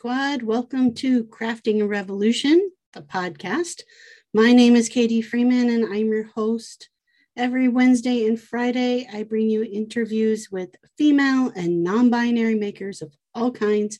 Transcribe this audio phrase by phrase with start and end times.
[0.00, 0.42] Squad.
[0.42, 3.82] Welcome to Crafting a Revolution, the podcast.
[4.32, 6.88] My name is Katie Freeman, and I'm your host.
[7.36, 13.12] Every Wednesday and Friday, I bring you interviews with female and non binary makers of
[13.34, 13.98] all kinds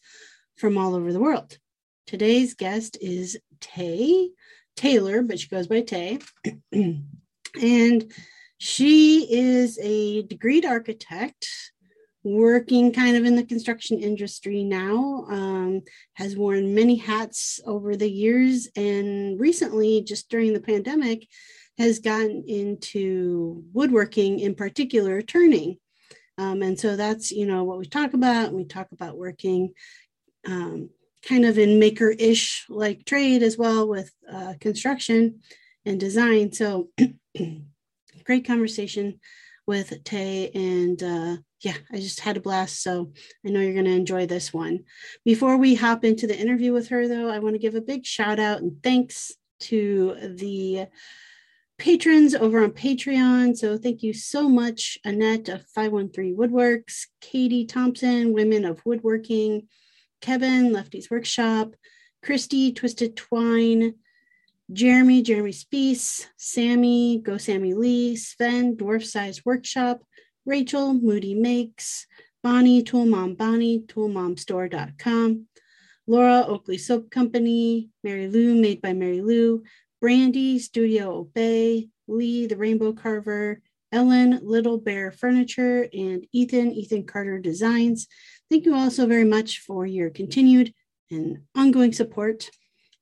[0.57, 1.59] from all over the world.
[2.07, 4.31] Today's guest is Tay
[4.77, 6.21] Taylor, but she goes by Tay.
[6.73, 8.13] and
[8.57, 11.47] she is a degreed architect
[12.23, 15.83] working kind of in the construction industry now, um,
[16.15, 21.27] has worn many hats over the years, and recently, just during the pandemic,
[21.79, 25.79] has gotten into woodworking, in particular, turning.
[26.37, 28.53] Um, and so that's you know what we talk about.
[28.53, 29.75] We talk about working
[30.47, 30.91] um,
[31.23, 35.41] kind of in maker-ish like trade as well with uh, construction
[35.85, 36.53] and design.
[36.53, 36.89] So
[38.25, 39.21] great conversation
[39.67, 42.83] with Tay and uh, yeah, I just had a blast.
[42.83, 43.13] So
[43.45, 44.85] I know you're going to enjoy this one.
[45.25, 48.07] Before we hop into the interview with her, though, I want to give a big
[48.07, 50.87] shout out and thanks to the
[51.79, 53.57] patrons over on Patreon.
[53.57, 59.69] So thank you so much, Annette of 513 Woodworks, Katie Thompson, Women of Woodworking,
[60.21, 61.75] Kevin, Lefty's Workshop,
[62.23, 63.95] Christy, Twisted Twine,
[64.73, 70.03] Jeremy, Jeremy Spees, Sammy, Go Sammy Lee, Sven, Dwarf Size Workshop,
[70.47, 72.07] Rachel, Moody Makes,
[72.43, 75.47] Bonnie, Tool Mom Bonnie, toolmomstore.com,
[76.07, 79.63] Laura, Oakley Soap Company, Mary Lou, Made by Mary Lou,
[80.01, 83.61] Brandy, Studio Obey, Lee, The Rainbow Carver,
[83.93, 88.07] Ellen, Little Bear Furniture, and Ethan, Ethan Carter Designs.
[88.51, 90.73] Thank you all so very much for your continued
[91.11, 92.51] and ongoing support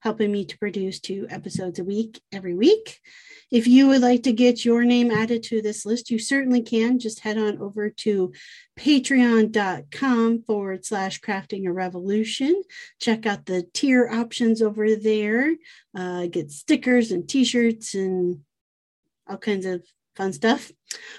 [0.01, 3.01] helping me to produce two episodes a week every week.
[3.51, 6.99] If you would like to get your name added to this list, you certainly can.
[6.99, 8.33] Just head on over to
[8.79, 12.63] patreon.com forward slash crafting a revolution.
[13.01, 15.55] Check out the tier options over there.
[15.97, 18.41] Uh, get stickers and t shirts and
[19.27, 19.83] all kinds of
[20.15, 20.71] fun stuff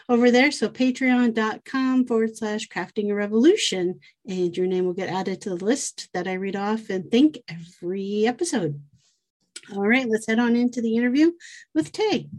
[0.07, 0.51] over there.
[0.51, 5.65] So patreon.com forward slash crafting a revolution, and your name will get added to the
[5.65, 8.81] list that I read off and thank every episode.
[9.75, 11.31] All right, let's head on into the interview
[11.75, 12.29] with Tay.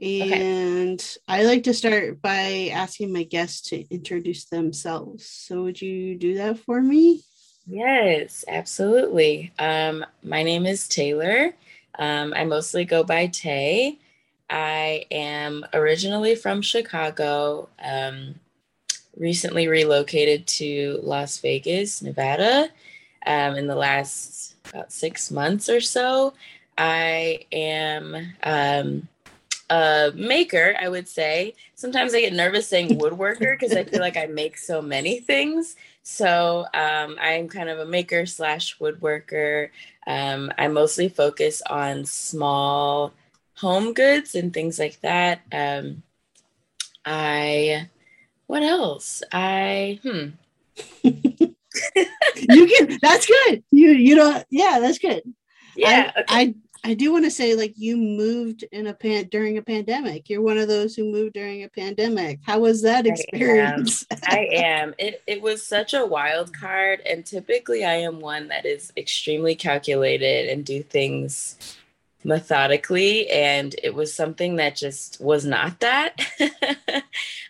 [0.00, 1.20] And okay.
[1.28, 5.24] I like to start by asking my guests to introduce themselves.
[5.26, 7.22] So would you do that for me?
[7.66, 9.52] Yes, absolutely.
[9.58, 11.54] Um, my name is Taylor.
[11.98, 13.98] Um, I mostly go by Tay.
[14.50, 18.34] I am originally from Chicago, um,
[19.16, 22.68] recently relocated to Las Vegas, Nevada,
[23.26, 26.34] um, in the last about six months or so.
[26.76, 29.08] I am um,
[29.70, 31.54] a maker, I would say.
[31.74, 35.76] Sometimes I get nervous saying woodworker because I feel like I make so many things.
[36.02, 39.70] So um, I'm kind of a maker slash woodworker.
[40.06, 43.12] Um, I mostly focus on small
[43.56, 45.42] home goods and things like that.
[45.52, 46.02] Um,
[47.04, 47.88] I,
[48.46, 49.22] what else?
[49.32, 50.28] I, hmm.
[51.02, 53.62] you can, that's good.
[53.70, 55.22] You, you know, yeah, that's good.
[55.76, 56.12] Yeah.
[56.14, 56.24] I, okay.
[56.28, 56.54] I,
[56.86, 60.28] I do want to say, like, you moved in a pan during a pandemic.
[60.28, 62.40] You're one of those who moved during a pandemic.
[62.44, 64.04] How was that experience?
[64.10, 64.20] I am.
[64.28, 64.94] I am.
[64.98, 69.54] It it was such a wild card, and typically I am one that is extremely
[69.54, 71.56] calculated and do things
[72.24, 76.20] methodically and it was something that just was not that.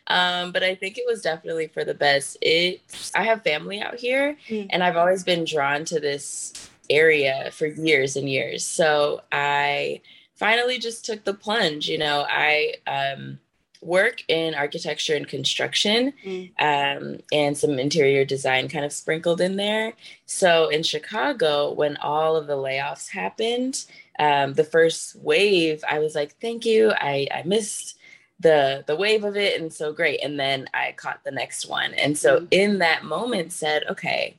[0.07, 2.37] Um, but i think it was definitely for the best.
[2.43, 2.83] It
[3.15, 4.67] i have family out here mm.
[4.69, 8.67] and i've always been drawn to this area for years and years.
[8.67, 10.03] So i
[10.35, 13.39] finally just took the plunge you know i um,
[13.85, 16.51] work in architecture and construction mm.
[16.61, 19.93] um, and some interior design kind of sprinkled in there
[20.27, 23.85] so in chicago when all of the layoffs happened
[24.19, 26.93] um, the first wave, I was like, thank you.
[26.93, 27.99] I, I missed
[28.41, 30.23] the the wave of it and so great.
[30.23, 31.95] And then I caught the next one.
[31.95, 32.47] And so mm-hmm.
[32.51, 34.39] in that moment said, okay,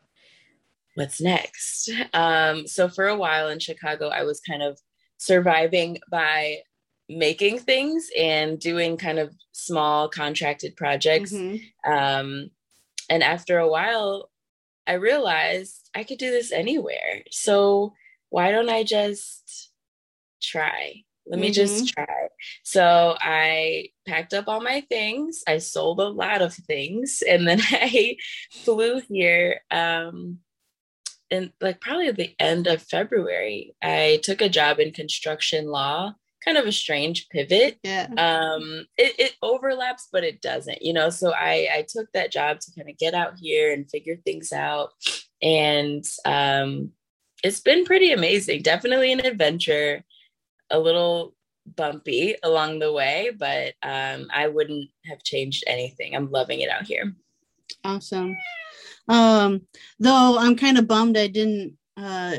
[0.96, 1.90] what's next?
[2.14, 4.80] Um, so for a while in Chicago, I was kind of
[5.18, 6.58] surviving by
[7.10, 11.32] making things and doing kind of small contracted projects.
[11.32, 11.92] Mm-hmm.
[11.92, 12.50] Um,
[13.10, 14.30] and after a while,
[14.88, 17.24] I realized I could do this anywhere.
[17.32, 17.94] So
[18.30, 19.72] why don't I just
[20.42, 21.04] try?
[21.28, 21.54] Let me mm-hmm.
[21.54, 22.28] just try.
[22.64, 25.44] So I packed up all my things.
[25.48, 27.24] I sold a lot of things.
[27.28, 28.18] And then I
[28.52, 30.40] flew here um,
[31.32, 33.76] in like probably at the end of February.
[33.82, 36.14] I took a job in construction law,
[36.46, 37.80] kind of a strange pivot.
[37.84, 38.08] Yeah.
[38.18, 41.10] Um, it, it overlaps, but it doesn't, you know.
[41.10, 44.54] So I, I took that job to kind of get out here and figure things
[44.54, 44.92] out
[45.42, 46.92] And um,
[47.44, 48.62] it's been pretty amazing.
[48.62, 50.04] Definitely an adventure,
[50.70, 51.36] a little
[51.76, 56.16] bumpy along the way, but um, I wouldn't have changed anything.
[56.16, 57.14] I'm loving it out here.
[57.84, 58.36] Awesome.
[59.08, 59.62] Um,
[60.00, 62.38] though I'm kind of bummed I didn't uh,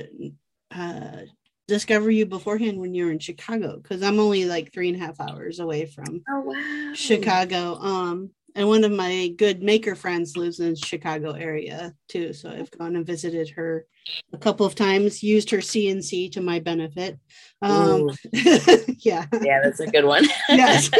[0.74, 1.22] uh,
[1.68, 5.04] discover you beforehand when you were in Chicago because I'm only like three and a
[5.04, 6.92] half hours away from oh, wow.
[6.94, 7.74] Chicago.
[7.76, 12.70] Um, and one of my good maker friends lives in Chicago area too, so I've
[12.70, 13.86] gone and visited her
[14.32, 15.22] a couple of times.
[15.22, 17.18] Used her CNC to my benefit.
[17.60, 20.24] Um, yeah, yeah, that's a good one.
[20.48, 20.90] yes.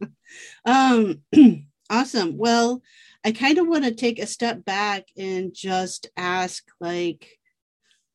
[0.64, 1.22] um,
[1.90, 2.36] awesome.
[2.36, 2.80] Well,
[3.24, 7.26] I kind of want to take a step back and just ask, like,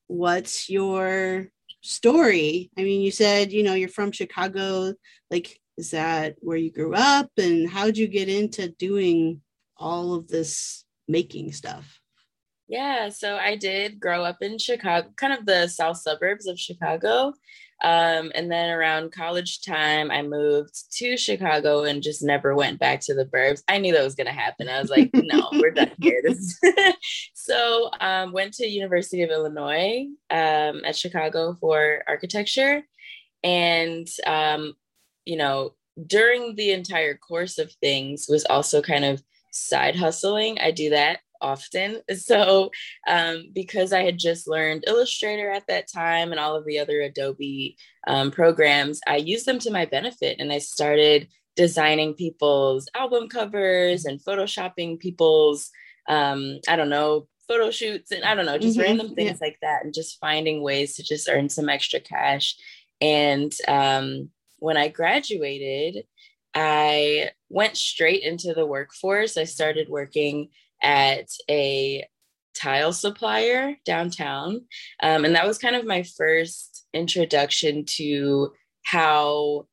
[0.08, 2.72] what's your story?
[2.78, 4.94] I mean, you said you know you're from Chicago.
[5.32, 9.42] Like, is that where you grew up and how'd you get into doing
[9.78, 12.02] all of this making stuff
[12.68, 17.34] yeah so i did grow up in chicago kind of the south suburbs of chicago
[17.82, 23.00] um, and then around college time i moved to chicago and just never went back
[23.02, 23.64] to the burbs.
[23.68, 24.68] I knew that was going to happen.
[24.68, 26.22] I was like no we're done here.
[27.34, 32.84] So um, went to university of illinois um, at chicago for architecture.
[33.44, 34.74] And um,
[35.26, 35.74] you know,
[36.06, 40.60] during the entire course of things was also kind of side hustling.
[40.60, 42.02] I do that often.
[42.20, 42.70] So,
[43.08, 47.02] um, because I had just learned Illustrator at that time and all of the other
[47.02, 47.78] Adobe
[48.08, 54.06] um, programs, I used them to my benefit and I started designing people's album covers
[54.06, 55.72] and photoshopping people's,
[56.08, 58.88] um, I don't know, photo shoots and I don't know, just mm-hmm.
[58.88, 59.48] random things yeah.
[59.48, 62.56] like that and just finding ways to just earn some extra cash.
[63.02, 66.06] And um, when I graduated,
[66.54, 69.38] I went straight into the workforce.
[69.38, 70.50] I started working
[70.82, 72.06] at a
[72.56, 74.62] tile supplier downtown.
[75.02, 78.52] Um, and that was kind of my first introduction to
[78.84, 79.68] how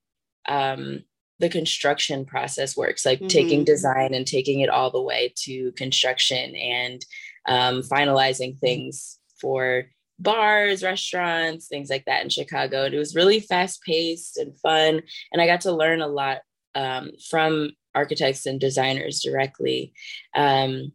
[0.48, 1.02] um,
[1.38, 3.28] the construction process works like mm-hmm.
[3.28, 7.04] taking design and taking it all the way to construction and
[7.48, 9.86] um, finalizing things for
[10.18, 12.84] bars, restaurants, things like that in Chicago.
[12.84, 15.02] And it was really fast paced and fun.
[15.32, 16.38] And I got to learn a lot
[16.74, 19.92] um, from architects and designers directly.
[20.34, 20.92] Um,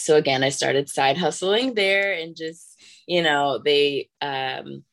[0.00, 4.84] so again, I started side hustling there and just, you know, they um,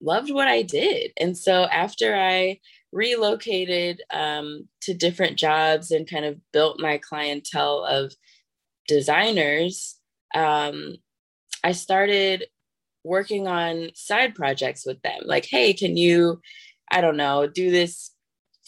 [0.00, 1.12] loved what I did.
[1.18, 2.60] And so after I
[2.92, 8.12] relocated um, to different jobs and kind of built my clientele of
[8.88, 9.96] designers,
[10.34, 10.96] um,
[11.62, 12.46] I started
[13.04, 15.20] working on side projects with them.
[15.24, 16.40] Like, hey, can you,
[16.90, 18.10] I don't know, do this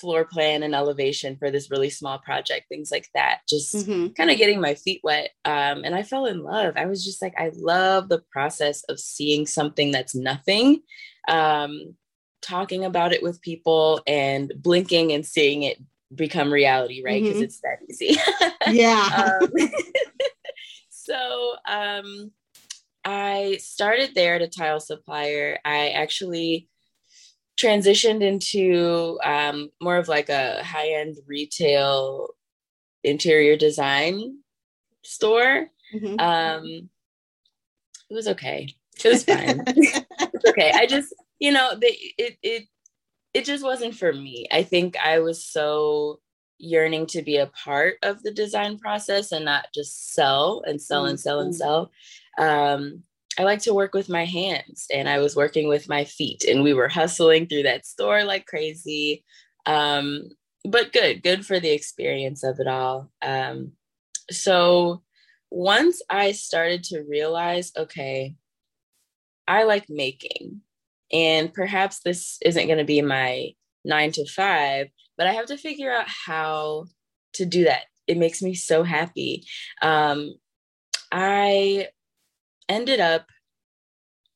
[0.00, 3.40] floor plan and elevation for this really small project, things like that.
[3.48, 4.08] Just mm-hmm.
[4.08, 5.30] kind of getting my feet wet.
[5.44, 6.74] Um, and I fell in love.
[6.76, 10.82] I was just like, I love the process of seeing something that's nothing,
[11.28, 11.96] um,
[12.42, 15.78] talking about it with people and blinking and seeing it
[16.14, 17.22] become reality, right?
[17.22, 17.44] Because mm-hmm.
[17.44, 18.20] it's that easy.
[18.78, 19.38] yeah.
[19.42, 19.50] um,
[20.90, 22.32] so, um,
[23.04, 25.58] I started there at a tile supplier.
[25.64, 26.68] I actually
[27.58, 32.28] transitioned into um, more of like a high end retail
[33.04, 34.38] interior design
[35.04, 35.68] store.
[35.94, 36.20] Mm-hmm.
[36.20, 36.90] Um,
[38.10, 38.68] it was okay.
[39.04, 39.62] It was fine.
[39.66, 40.72] it's okay.
[40.74, 42.64] I just, you know, they, it it
[43.34, 44.46] it just wasn't for me.
[44.52, 46.20] I think I was so
[46.58, 51.06] yearning to be a part of the design process and not just sell and sell
[51.06, 51.58] and sell and mm-hmm.
[51.58, 51.90] sell
[52.38, 53.02] um,
[53.38, 56.62] I like to work with my hands, and I was working with my feet, and
[56.62, 59.24] we were hustling through that store like crazy.
[59.64, 60.30] Um,
[60.64, 63.12] but good, good for the experience of it all.
[63.22, 63.72] Um,
[64.30, 65.02] so
[65.50, 68.34] once I started to realize, okay,
[69.46, 70.60] I like making,
[71.12, 73.50] and perhaps this isn't going to be my
[73.84, 76.86] nine to five, but I have to figure out how
[77.34, 77.84] to do that.
[78.06, 79.44] It makes me so happy.
[79.80, 80.34] Um,
[81.12, 81.88] I
[82.68, 83.26] ended up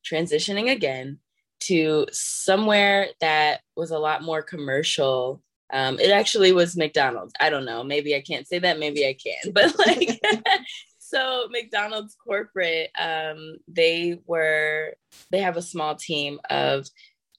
[0.05, 1.19] transitioning again
[1.61, 5.41] to somewhere that was a lot more commercial.
[5.71, 7.33] Um, it actually was McDonald's.
[7.39, 7.83] I don't know.
[7.83, 8.79] Maybe I can't say that.
[8.79, 9.53] Maybe I can.
[9.53, 10.19] But like,
[10.99, 14.95] so McDonald's corporate, um, they were,
[15.31, 16.87] they have a small team of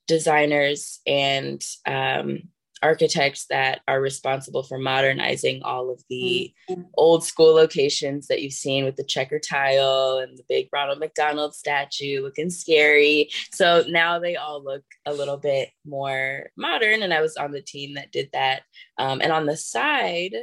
[0.06, 2.48] designers and um,
[2.84, 6.82] architects that are responsible for modernizing all of the mm-hmm.
[6.98, 11.54] old school locations that you've seen with the checker tile and the big Ronald McDonald
[11.54, 13.30] statue looking scary.
[13.54, 17.02] So now they all look a little bit more modern.
[17.02, 18.62] And I was on the team that did that.
[18.98, 20.34] Um, and on the side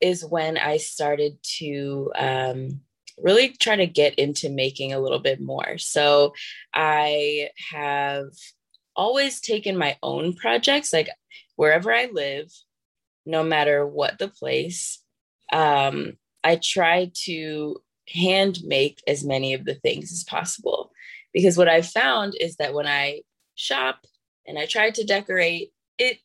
[0.00, 2.80] is when I started to um,
[3.18, 5.76] really try to get into making a little bit more.
[5.76, 6.32] So
[6.74, 8.28] I have
[8.96, 11.10] always taken my own projects, like
[11.62, 12.52] wherever I live,
[13.24, 14.98] no matter what the place.
[15.52, 20.90] Um, I try to hand make as many of the things as possible
[21.32, 23.20] because what I've found is that when I
[23.54, 24.06] shop
[24.44, 26.18] and I try to decorate, it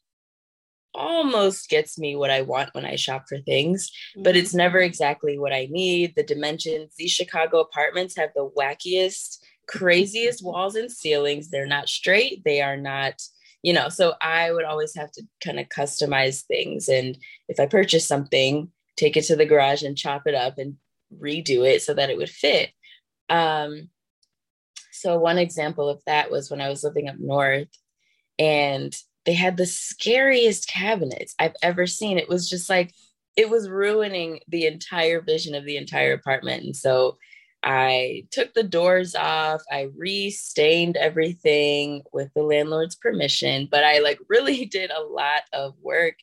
[0.95, 4.23] almost gets me what I want when I shop for things, mm-hmm.
[4.23, 6.15] but it's never exactly what I need.
[6.15, 11.51] The dimensions, these Chicago apartments have the wackiest, craziest walls and ceilings.
[11.51, 13.21] They're not straight, they are not,
[13.63, 16.87] you know, so I would always have to kind of customize things.
[16.87, 20.75] And if I purchase something, take it to the garage and chop it up and
[21.13, 22.69] redo it so that it would fit.
[23.29, 23.89] Um,
[24.91, 27.67] so one example of that was when I was living up north
[28.39, 28.95] and
[29.25, 32.17] they had the scariest cabinets I've ever seen.
[32.17, 32.93] It was just like
[33.35, 36.63] it was ruining the entire vision of the entire apartment.
[36.63, 37.17] And so
[37.63, 44.19] I took the doors off, I re-stained everything with the landlord's permission, but I like
[44.29, 46.15] really did a lot of work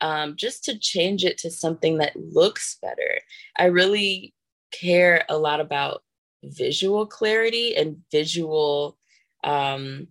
[0.00, 3.20] um, just to change it to something that looks better.
[3.56, 4.34] I really
[4.72, 6.02] care a lot about
[6.42, 8.98] visual clarity and visual
[9.42, 10.08] um,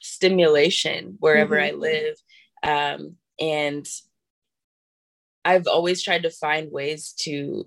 [0.00, 1.76] stimulation wherever mm-hmm.
[1.76, 2.16] I live.
[2.62, 3.86] Um, and
[5.44, 7.66] I've always tried to find ways to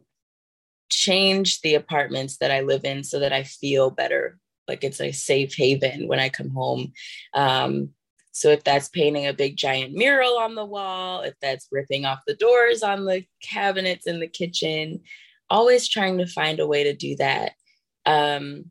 [0.90, 5.12] change the apartments that I live in so that I feel better, like it's a
[5.12, 6.94] safe haven when I come home.
[7.34, 7.90] Um,
[8.32, 12.20] so if that's painting a big giant mural on the wall, if that's ripping off
[12.28, 15.02] the doors on the cabinets in the kitchen,
[15.50, 17.54] always trying to find a way to do that.
[18.06, 18.66] Um,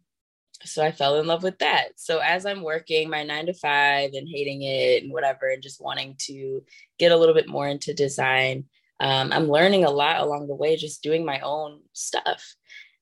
[0.64, 1.88] so I fell in love with that.
[1.96, 5.80] So as I'm working my nine to five and hating it and whatever, and just
[5.80, 6.62] wanting to
[6.98, 8.64] get a little bit more into design,
[9.00, 12.54] um, I'm learning a lot along the way, just doing my own stuff.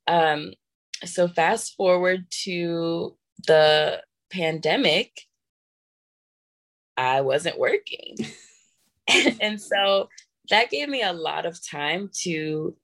[0.06, 0.52] Um,
[1.04, 5.20] so fast forward to the pandemic,
[6.96, 8.16] I wasn't working.
[9.40, 10.08] and so
[10.50, 12.76] that gave me a lot of time to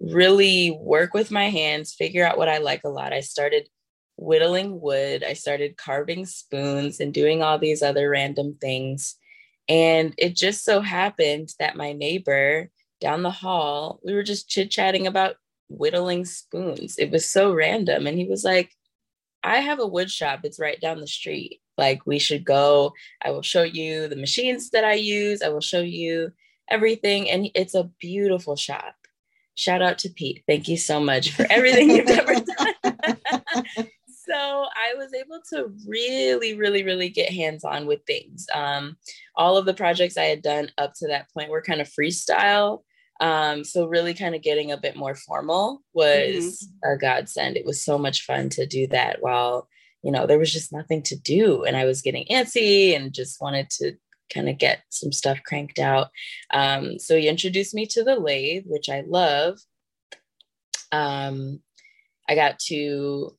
[0.00, 3.12] really work with my hands, figure out what I like a lot.
[3.12, 3.68] I started
[4.16, 9.16] whittling wood, I started carving spoons and doing all these other random things.
[9.68, 12.70] And it just so happened that my neighbor
[13.00, 15.36] down the hall, we were just chit chatting about
[15.68, 16.98] whittling spoons.
[16.98, 18.06] It was so random.
[18.06, 18.70] And he was like,
[19.42, 21.60] I have a wood shop, it's right down the street.
[21.78, 22.94] Like, we should go.
[23.22, 26.32] I will show you the machines that I use, I will show you
[26.70, 27.30] everything.
[27.30, 28.94] And it's a beautiful shop.
[29.54, 30.42] Shout out to Pete.
[30.46, 32.34] Thank you so much for everything you've ever
[32.84, 33.88] done.
[34.28, 38.46] so I was able to really, really, really get hands on with things.
[38.54, 38.96] Um,
[39.36, 42.82] all of the projects I had done up to that point were kind of freestyle.
[43.20, 46.92] Um, so really kind of getting a bit more formal was mm-hmm.
[46.92, 47.56] a godsend.
[47.56, 49.68] It was so much fun to do that while,
[50.02, 53.40] you know, there was just nothing to do and I was getting antsy and just
[53.40, 53.92] wanted to
[54.32, 56.08] kind of get some stuff cranked out.
[56.52, 59.58] Um, so he introduced me to the lathe, which I love.
[60.92, 61.60] Um,
[62.28, 63.36] I got to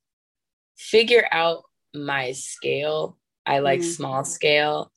[0.78, 3.18] figure out my scale.
[3.46, 3.90] I like mm-hmm.
[3.90, 4.92] small scale.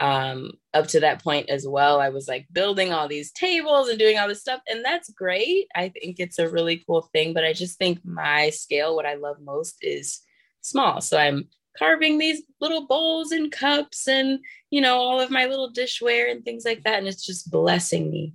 [0.00, 3.96] Um, up to that point as well, I was like building all these tables and
[3.96, 5.68] doing all this stuff, and that's great.
[5.76, 9.14] I think it's a really cool thing, but I just think my scale, what I
[9.14, 10.20] love most is
[10.62, 11.00] small.
[11.00, 11.48] So I'm
[11.78, 14.38] carving these little bowls and cups and
[14.70, 18.10] you know all of my little dishware and things like that and it's just blessing
[18.10, 18.32] me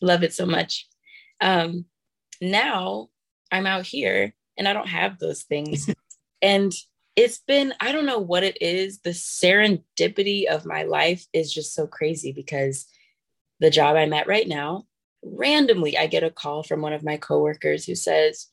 [0.00, 0.88] love it so much
[1.40, 1.84] um
[2.40, 3.08] now
[3.52, 5.90] i'm out here and i don't have those things
[6.42, 6.72] and
[7.16, 11.74] it's been i don't know what it is the serendipity of my life is just
[11.74, 12.86] so crazy because
[13.60, 14.84] the job i'm at right now
[15.22, 18.48] randomly i get a call from one of my coworkers who says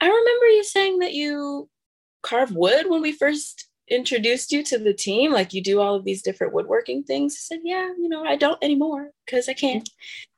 [0.00, 1.68] i remember you saying that you
[2.22, 5.32] carve wood when we first introduced you to the team?
[5.32, 7.34] Like you do all of these different woodworking things?
[7.34, 9.88] I said, Yeah, you know, I don't anymore because I can't.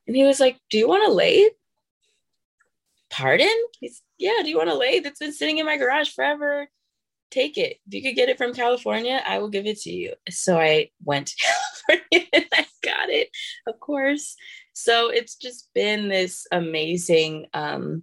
[0.06, 1.52] And he was like, Do you want a lathe?
[3.12, 3.54] Pardon?
[3.78, 5.04] He's, yeah, do you want a lathe?
[5.04, 6.66] that's been sitting in my garage forever.
[7.30, 7.76] Take it.
[7.86, 10.14] If you could get it from California, I will give it to you.
[10.30, 11.34] So I went to
[11.88, 13.28] California and I got it,
[13.66, 14.34] of course.
[14.72, 18.02] So it's just been this amazing um,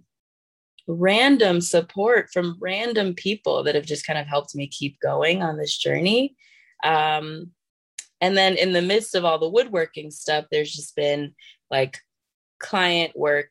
[0.86, 5.56] random support from random people that have just kind of helped me keep going on
[5.56, 6.36] this journey.
[6.84, 7.50] Um,
[8.20, 11.34] and then in the midst of all the woodworking stuff, there's just been
[11.70, 11.98] like
[12.58, 13.50] client work,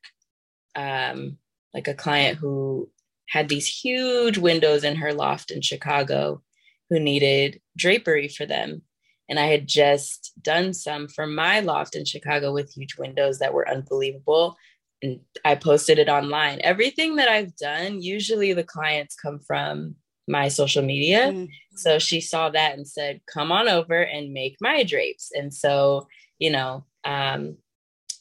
[0.76, 1.38] um,
[1.74, 2.90] like a client who
[3.30, 6.42] had these huge windows in her loft in Chicago
[6.90, 8.82] who needed drapery for them.
[9.30, 13.54] And I had just done some for my loft in Chicago with huge windows that
[13.54, 14.58] were unbelievable
[15.02, 16.60] and I posted it online.
[16.64, 19.96] Everything that I've done, usually the clients come from
[20.28, 21.32] my social media.
[21.32, 21.50] Mm.
[21.76, 26.08] So she saw that and said, "Come on over and make my drapes." And so,
[26.38, 27.58] you know, um,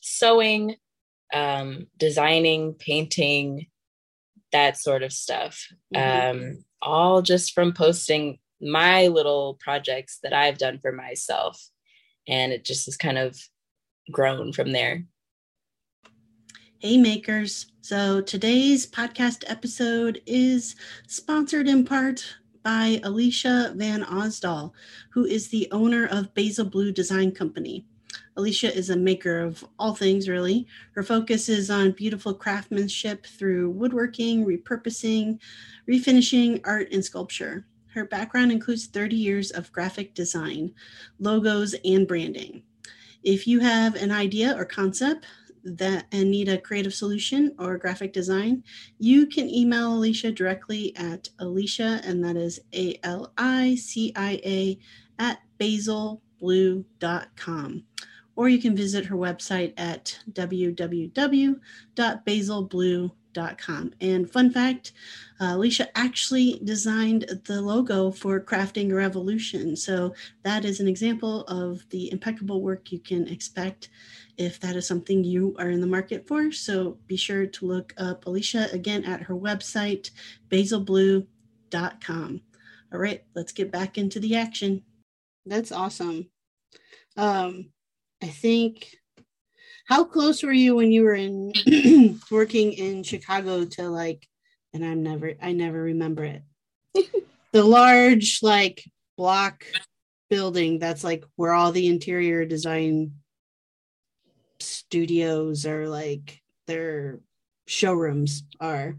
[0.01, 0.77] sewing,
[1.33, 3.67] um, designing, painting,
[4.53, 5.67] that sort of stuff.
[5.95, 6.39] Mm-hmm.
[6.39, 11.63] Um, all just from posting my little projects that I've done for myself.
[12.27, 13.39] And it just has kind of
[14.11, 15.05] grown from there.
[16.79, 17.73] Hey, makers.
[17.81, 24.73] So today's podcast episode is sponsored in part by Alicia Van Osdal,
[25.11, 27.87] who is the owner of Basil Blue Design Company.
[28.39, 30.69] Alicia is a maker of all things, really.
[30.95, 35.41] Her focus is on beautiful craftsmanship through woodworking, repurposing,
[35.91, 37.67] refinishing, art, and sculpture.
[37.93, 40.73] Her background includes 30 years of graphic design,
[41.19, 42.63] logos, and branding.
[43.25, 45.27] If you have an idea or concept
[45.65, 48.63] that and need a creative solution or graphic design,
[49.01, 54.41] you can email Alicia directly at Alicia, and that is A L I C I
[54.45, 54.79] A
[55.19, 56.23] at basilblue.com.
[58.39, 63.11] Or you can visit her website at www.basilblue.com
[64.01, 64.93] and fun fact,
[65.41, 69.77] uh, Alicia actually designed the logo for Crafting Revolution.
[69.77, 73.91] So that is an example of the impeccable work you can expect
[74.37, 76.53] if that is something you are in the market for.
[76.53, 80.11] So be sure to look up Alicia again at her website,
[80.49, 82.41] basilblue.com.
[82.93, 84.83] All right, let's get back into the action.
[85.45, 86.31] That's awesome.
[87.17, 87.71] Um,
[88.23, 88.97] I think
[89.87, 91.53] how close were you when you were in
[92.31, 94.27] working in Chicago to like,
[94.75, 96.43] and I'm never, I never remember it.
[97.53, 98.85] the large like
[99.17, 99.65] block
[100.29, 103.13] building that's like where all the interior design
[104.61, 107.21] studios are like their
[107.67, 108.97] showrooms are.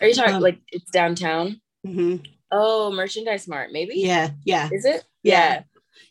[0.00, 1.60] Are you talking um, like it's downtown?
[1.86, 2.24] Mm-hmm.
[2.52, 3.94] Oh, Merchandise Mart, maybe?
[3.96, 4.68] Yeah, yeah.
[4.72, 5.04] Is it?
[5.22, 5.54] Yeah.
[5.54, 5.62] yeah.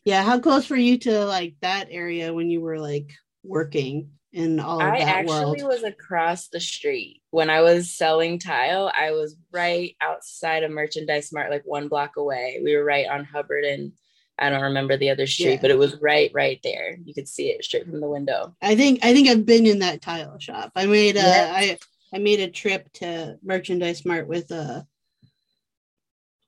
[0.06, 3.12] Yeah how close were you to like that area when you were like
[3.44, 8.92] working in all I actually was across the street when I was selling tile.
[8.96, 12.62] I was right outside of Merchandise Mart, like one block away.
[12.64, 13.92] We were right on Hubbard and
[14.38, 15.62] I don't remember the other street, yeah.
[15.62, 16.98] but it was right, right there.
[17.04, 18.56] You could see it straight from the window.
[18.62, 20.72] I think I think I've been in that tile shop.
[20.76, 21.54] I made a yeah.
[21.54, 21.78] I
[22.14, 24.88] I made a trip to Merchandise Mart with a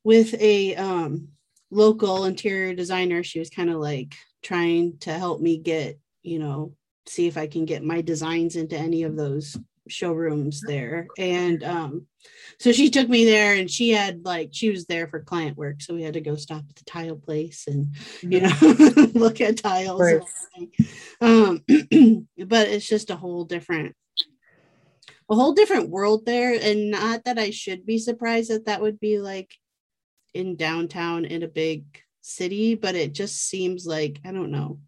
[0.03, 1.29] with a um
[1.71, 3.23] local interior designer.
[3.23, 6.73] She was kind of like trying to help me get, you know,
[7.07, 9.57] see if I can get my designs into any of those
[9.87, 11.07] showrooms there.
[11.17, 12.07] And um,
[12.59, 15.81] so she took me there and she had like, she was there for client work.
[15.81, 18.93] So we had to go stop at the tile place and, you mm-hmm.
[18.95, 20.01] know, look at tiles.
[21.19, 21.63] Um,
[22.47, 23.95] but it's just a whole different,
[25.29, 26.53] a whole different world there.
[26.53, 29.55] And not that I should be surprised that that would be like
[30.33, 31.85] in downtown in a big
[32.21, 34.79] city, but it just seems like, I don't know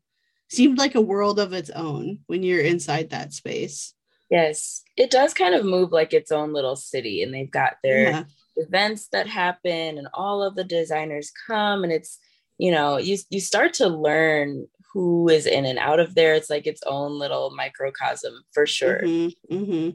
[0.53, 3.93] seemed like a world of its own when you're inside that space.
[4.29, 8.03] Yes, it does kind of move like its own little city, and they've got their
[8.03, 8.23] yeah.
[8.55, 12.19] events that happen, and all of the designers come, and it's
[12.57, 16.35] you know you you start to learn who is in and out of there.
[16.35, 19.01] It's like its own little microcosm for sure.
[19.03, 19.89] Mm-hmm, mm-hmm.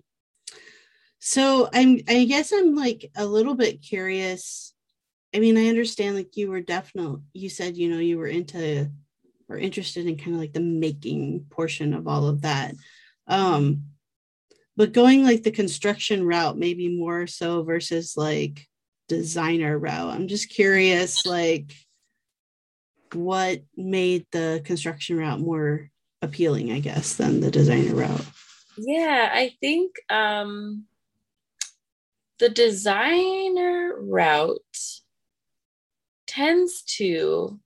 [1.20, 4.72] So I'm I guess I'm like a little bit curious.
[5.34, 8.90] I mean, I understand like you were definitely you said you know you were into
[9.48, 12.74] or interested in kind of like the making portion of all of that.
[13.26, 13.84] Um,
[14.76, 18.66] but going like the construction route, maybe more so versus like
[19.08, 20.14] designer route.
[20.14, 21.74] I'm just curious, like,
[23.12, 25.90] what made the construction route more
[26.22, 28.24] appealing, I guess, than the designer route?
[28.76, 30.84] Yeah, I think um,
[32.38, 34.97] the designer route
[36.38, 37.58] tends to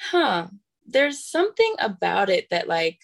[0.00, 0.46] huh,
[0.86, 2.98] there's something about it that, like,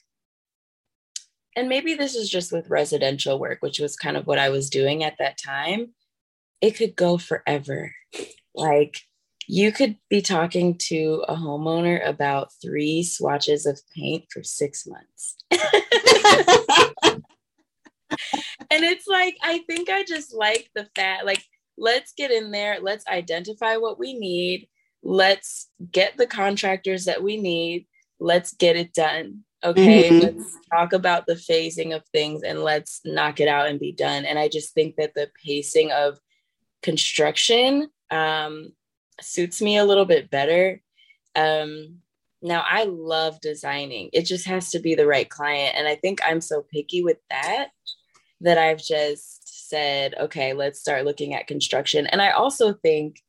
[1.54, 4.70] and maybe this is just with residential work, which was kind of what I was
[4.70, 5.94] doing at that time.
[6.60, 7.92] It could go forever.
[8.54, 9.02] Like,
[9.46, 15.36] you could be talking to a homeowner about three swatches of paint for six months.
[15.50, 15.60] and
[18.70, 21.44] it's like, I think I just like the fact, like,
[21.78, 24.68] let's get in there, let's identify what we need,
[25.02, 27.86] let's get the contractors that we need.
[28.20, 29.44] Let's get it done.
[29.64, 30.10] Okay.
[30.10, 30.38] Mm-hmm.
[30.38, 34.24] Let's talk about the phasing of things and let's knock it out and be done.
[34.24, 36.18] And I just think that the pacing of
[36.82, 38.72] construction um,
[39.20, 40.80] suits me a little bit better.
[41.34, 41.98] Um,
[42.40, 44.10] now I love designing.
[44.12, 45.74] It just has to be the right client.
[45.76, 47.68] And I think I'm so picky with that
[48.40, 49.37] that I've just
[49.68, 52.06] said, okay, let's start looking at construction.
[52.06, 53.22] And I also think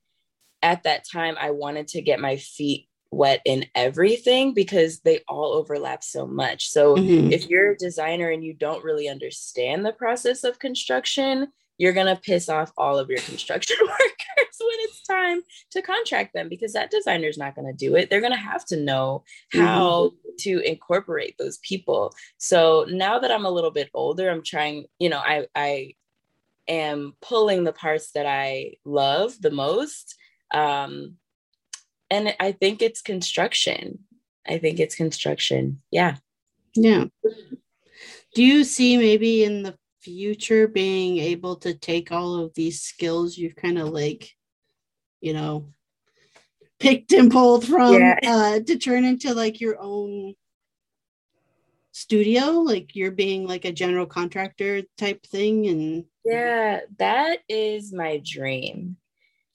[0.61, 5.53] at that time I wanted to get my feet wet in everything because they all
[5.53, 6.69] overlap so much.
[6.69, 7.31] So mm-hmm.
[7.31, 11.47] if you're a designer and you don't really understand the process of construction,
[11.77, 16.33] you're going to piss off all of your construction workers when it's time to contract
[16.33, 18.09] them because that designer's not going to do it.
[18.09, 19.23] They're going to have to know
[19.53, 20.29] how mm-hmm.
[20.39, 22.13] to incorporate those people.
[22.37, 25.93] So now that I'm a little bit older, I'm trying, you know, I, I
[26.69, 30.15] am pulling the parts that I love the most.
[30.53, 31.15] Um,
[32.09, 33.99] and I think it's construction.
[34.47, 35.81] I think it's construction.
[35.91, 36.17] Yeah.
[36.75, 37.05] Yeah.
[38.35, 43.37] Do you see maybe in the future being able to take all of these skills
[43.37, 44.31] you've kind of like
[45.19, 45.67] you know
[46.79, 48.17] picked and pulled from yeah.
[48.25, 50.33] uh to turn into like your own
[51.91, 58.21] studio like you're being like a general contractor type thing and yeah that is my
[58.25, 58.97] dream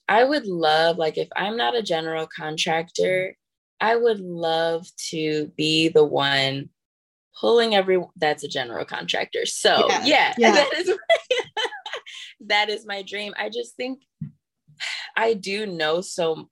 [0.09, 3.37] i would love like if i'm not a general contractor
[3.81, 6.69] i would love to be the one
[7.39, 9.47] pulling every that's a general contractor.
[9.47, 10.53] So yeah, yeah, yeah.
[10.53, 10.99] that is
[12.47, 13.35] that is my dream.
[13.37, 14.03] I just think
[15.17, 16.49] I do know so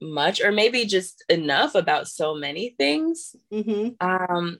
[0.00, 3.34] much, or maybe just enough about so many things.
[3.52, 4.06] Mm-hmm.
[4.06, 4.58] Um,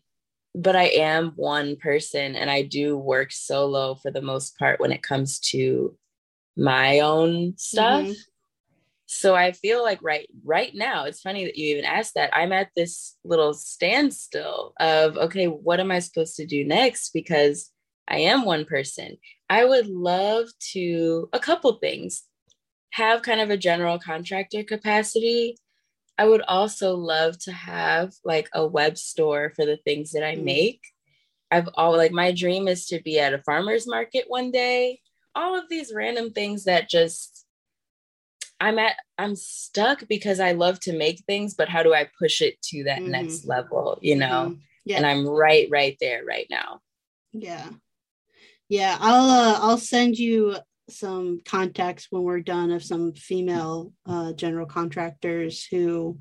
[0.55, 4.93] but I am one person, and I do work solo for the most part when
[4.93, 5.97] it comes to
[6.57, 8.05] my own stuff.
[8.05, 8.13] Mm-hmm.
[9.13, 12.31] So i feel like right right now it's funny that you even asked that.
[12.33, 17.11] I'm at this little standstill of okay what am i supposed to do next?
[17.13, 17.71] Because
[18.07, 19.17] i am one person.
[19.49, 22.23] I would love to a couple things
[22.93, 25.57] have kind of a general contractor capacity
[26.21, 30.37] i would also love to have like a web store for the things that i
[30.37, 30.45] mm.
[30.45, 30.81] make
[31.51, 35.01] i've all like my dream is to be at a farmers market one day
[35.35, 37.47] all of these random things that just
[38.61, 42.43] I'm at I'm stuck because I love to make things, but how do I push
[42.43, 43.13] it to that mm-hmm.
[43.13, 44.51] next level, you know?
[44.51, 44.61] Mm-hmm.
[44.85, 44.97] Yeah.
[44.99, 46.81] And I'm right right there right now.
[47.33, 47.69] Yeah.
[48.69, 50.57] Yeah, I'll uh, I'll send you
[50.93, 56.19] some contacts when we're done of some female uh, general contractors who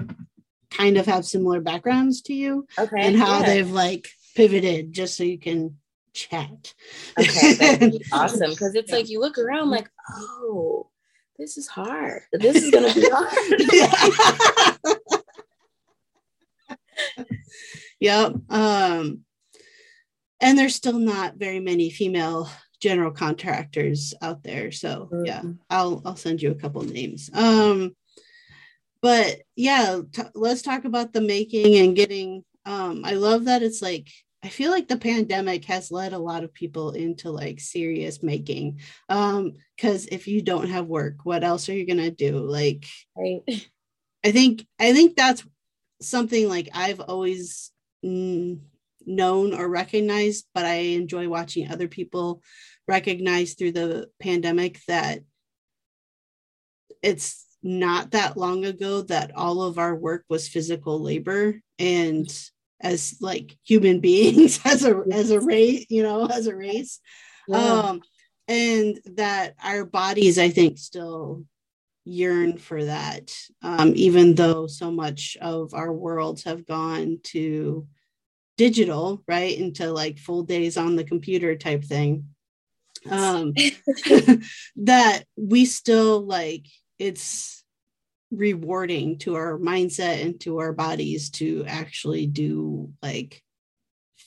[0.70, 3.46] kind of have similar backgrounds to you okay, and how yeah.
[3.46, 5.76] they've like pivoted just so you can
[6.14, 6.74] chat.
[7.20, 8.98] Okay, that'd be awesome because it's yeah.
[8.98, 10.90] like you look around like, oh,
[11.38, 12.22] this is hard.
[12.34, 14.88] This is going to be hard.
[18.00, 18.34] yep.
[18.50, 19.22] Um,
[20.42, 22.50] and there's still not very many female
[22.80, 24.72] general contractors out there.
[24.72, 25.26] So mm-hmm.
[25.26, 27.30] yeah, I'll I'll send you a couple names.
[27.34, 27.96] Um,
[29.02, 32.44] but yeah, t- let's talk about the making and getting.
[32.66, 34.10] Um, I love that it's like
[34.44, 38.80] I feel like the pandemic has led a lot of people into like serious making.
[39.10, 42.40] Um, because if you don't have work, what else are you gonna do?
[42.40, 42.86] Like,
[43.18, 43.42] right.
[44.24, 45.46] I think I think that's
[46.02, 47.72] something like I've always
[48.04, 48.60] mm,
[49.10, 52.42] known or recognized, but I enjoy watching other people
[52.88, 55.20] recognize through the pandemic that
[57.02, 62.50] it's not that long ago that all of our work was physical labor and
[62.82, 67.00] as like human beings as a as a race you know as a race
[67.48, 67.58] yeah.
[67.58, 68.02] um
[68.48, 71.44] and that our bodies i think still
[72.06, 73.30] yearn for that
[73.62, 77.86] um even though so much of our worlds have gone to
[78.60, 82.26] digital right into like full days on the computer type thing.
[83.10, 83.54] Um
[84.76, 86.66] that we still like
[87.00, 87.64] it's
[88.32, 93.42] rewarding to our mindset and to our bodies to actually do like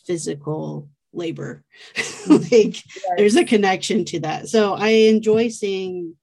[0.06, 1.62] physical labor.
[2.24, 3.04] Like yes.
[3.16, 4.48] there's a connection to that.
[4.48, 6.14] So i enjoy seeing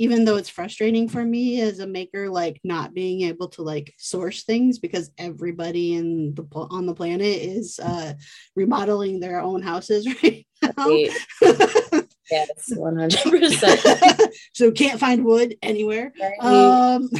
[0.00, 3.94] even though it's frustrating for me as a maker like not being able to like
[3.98, 8.14] source things because everybody in the on the planet is uh
[8.56, 10.98] remodeling their own houses right now
[12.30, 14.32] Yes, 100%.
[14.52, 16.12] so can't find wood anywhere.
[16.38, 17.10] Um,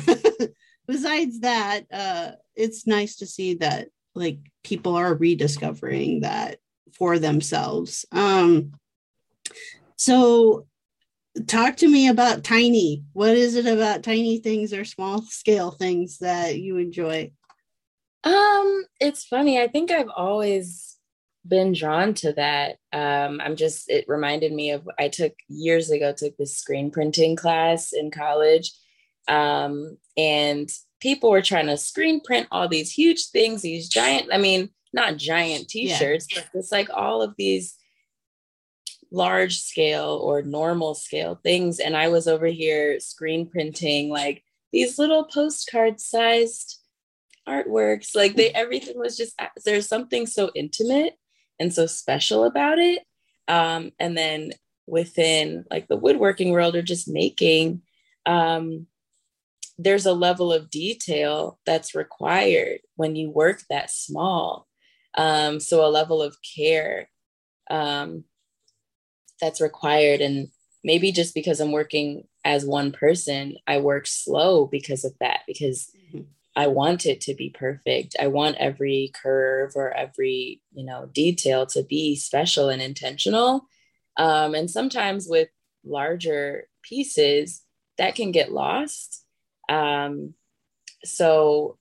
[0.86, 6.58] besides that, uh, it's nice to see that like people are rediscovering that
[6.92, 8.04] for themselves.
[8.12, 8.70] Um,
[9.96, 10.68] so
[11.46, 13.04] talk to me about tiny.
[13.12, 17.32] What is it about tiny things or small scale things that you enjoy?
[18.24, 19.60] Um, it's funny.
[19.60, 20.96] I think I've always
[21.46, 22.76] been drawn to that.
[22.92, 27.36] Um, I'm just, it reminded me of, I took years ago, took this screen printing
[27.36, 28.72] class in college.
[29.26, 30.68] Um, and
[31.00, 35.16] people were trying to screen print all these huge things, these giant, I mean, not
[35.16, 36.42] giant t-shirts, yeah.
[36.52, 37.74] but it's like all of these
[39.10, 41.80] large scale or normal scale things.
[41.80, 44.42] And I was over here screen printing like
[44.72, 46.78] these little postcard sized
[47.48, 48.14] artworks.
[48.14, 51.14] Like they everything was just there's something so intimate
[51.58, 53.02] and so special about it.
[53.48, 54.52] Um, and then
[54.86, 57.82] within like the woodworking world or just making,
[58.26, 58.86] um,
[59.78, 64.66] there's a level of detail that's required when you work that small.
[65.16, 67.08] Um, so a level of care
[67.70, 68.24] um,
[69.40, 70.20] that's required.
[70.20, 70.48] And
[70.84, 75.90] maybe just because I'm working as one person, I work slow because of that, because
[76.08, 76.22] mm-hmm.
[76.56, 78.16] I want it to be perfect.
[78.20, 83.66] I want every curve or every, you know, detail to be special and intentional.
[84.16, 85.48] Um, and sometimes with
[85.84, 87.62] larger pieces,
[87.98, 89.24] that can get lost.
[89.68, 90.34] Um,
[91.04, 91.78] so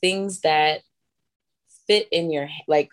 [0.00, 0.80] things that
[1.86, 2.90] fit in your like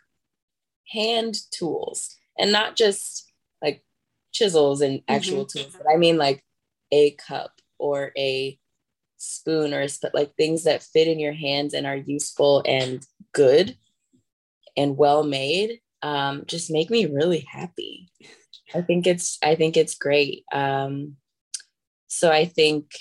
[0.92, 3.31] hand tools and not just
[3.62, 3.84] like
[4.32, 5.60] chisels and actual mm-hmm.
[5.60, 6.44] tools, but I mean like
[6.92, 8.58] a cup or a
[9.18, 13.78] spoon or like things that fit in your hands and are useful and good
[14.76, 18.10] and well made um, just make me really happy.
[18.74, 20.46] I think it's I think it's great.
[20.52, 21.18] Um,
[22.08, 22.92] so I think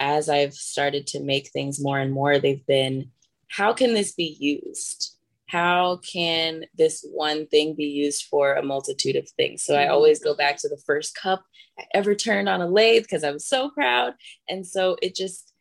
[0.00, 3.10] as I've started to make things more and more, they've been
[3.48, 5.16] how can this be used?
[5.54, 9.62] How can this one thing be used for a multitude of things?
[9.62, 9.92] So I mm-hmm.
[9.92, 11.44] always go back to the first cup
[11.78, 14.14] I ever turned on a lathe because I was so proud.
[14.48, 15.52] And so it just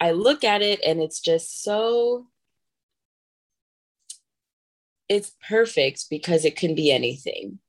[0.00, 2.26] I look at it and it's just so
[5.08, 7.60] it's perfect because it can be anything.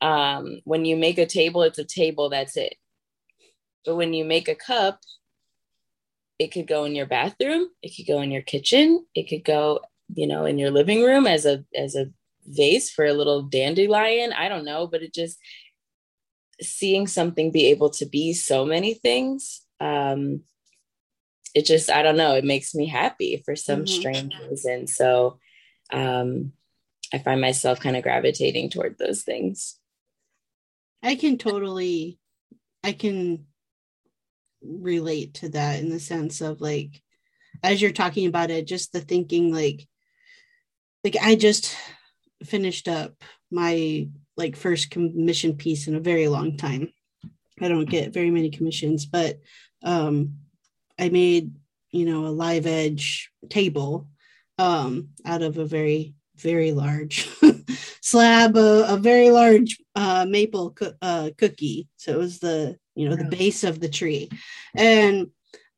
[0.00, 2.76] Um, when you make a table, it's a table, that's it.
[3.84, 5.00] But when you make a cup,
[6.38, 9.80] it could go in your bathroom, it could go in your kitchen, it could go,
[10.14, 12.10] you know, in your living room as a as a
[12.46, 14.32] vase for a little dandelion.
[14.32, 15.38] I don't know, but it just
[16.60, 20.42] seeing something be able to be so many things um,
[21.54, 24.00] it just i don't know it makes me happy for some mm-hmm.
[24.00, 25.38] strange reason so
[25.92, 26.52] um
[27.12, 29.78] i find myself kind of gravitating toward those things
[31.02, 32.18] i can totally
[32.84, 33.46] i can
[34.62, 37.02] relate to that in the sense of like
[37.62, 39.86] as you're talking about it just the thinking like
[41.04, 41.76] like i just
[42.44, 43.12] finished up
[43.50, 46.92] my like first commission piece in a very long time
[47.60, 49.38] i don't get very many commissions but
[49.82, 50.38] um
[50.98, 51.54] I made,
[51.90, 54.08] you know, a live edge table
[54.58, 57.28] um, out of a very, very large
[58.00, 61.88] slab, a, a, very large uh, maple co- uh, cookie.
[61.96, 64.28] So it was the, you know, the base of the tree.
[64.74, 65.28] And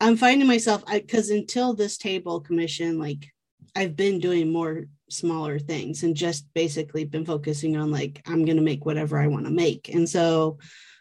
[0.01, 3.31] I'm finding myself, because until this table commission, like
[3.75, 8.55] I've been doing more smaller things and just basically been focusing on like, I'm to
[8.61, 9.89] make whatever I want to make.
[9.89, 10.59] And so,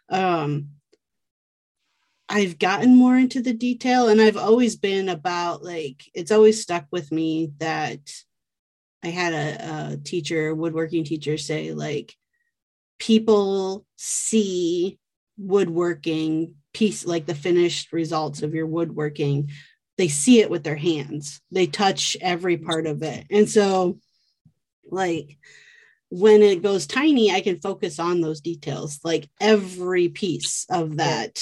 [0.09, 0.69] um,
[2.31, 6.85] I've gotten more into the detail and I've always been about like it's always stuck
[6.91, 8.01] with me that
[9.03, 12.15] I had a, a teacher, woodworking teacher say like
[12.99, 14.99] people see
[15.37, 19.49] woodworking piece like the finished results of your woodworking
[19.99, 21.41] they see it with their hands.
[21.51, 23.25] They touch every part of it.
[23.29, 23.99] And so
[24.91, 25.37] like
[26.09, 31.35] when it goes tiny i can focus on those details like every piece of that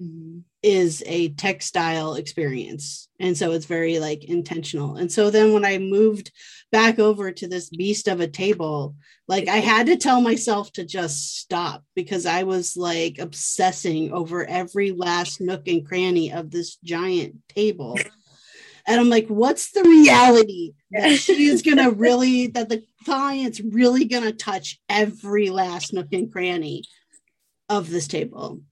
[0.00, 0.40] mm-hmm.
[0.62, 3.08] Is a textile experience.
[3.18, 4.96] And so it's very like intentional.
[4.96, 6.32] And so then when I moved
[6.70, 8.94] back over to this beast of a table,
[9.26, 14.44] like I had to tell myself to just stop because I was like obsessing over
[14.44, 17.98] every last nook and cranny of this giant table.
[18.86, 23.60] And I'm like, what's the reality that she is going to really, that the client's
[23.60, 26.84] really going to touch every last nook and cranny
[27.68, 28.62] of this table?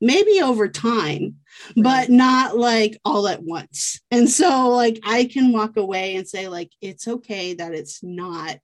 [0.00, 1.36] Maybe over time
[1.76, 4.00] but not like all at once.
[4.10, 8.58] And so like i can walk away and say like it's okay that it's not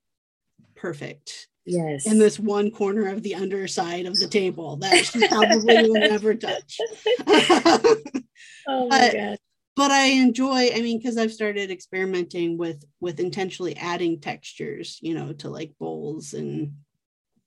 [0.75, 2.07] perfect yes.
[2.07, 6.35] in this one corner of the underside of the table that she probably will never
[6.35, 6.79] touch.
[8.69, 9.39] Oh my god
[9.77, 15.15] but i enjoy i mean because i've started experimenting with with intentionally adding textures you
[15.15, 16.73] know to like bowls and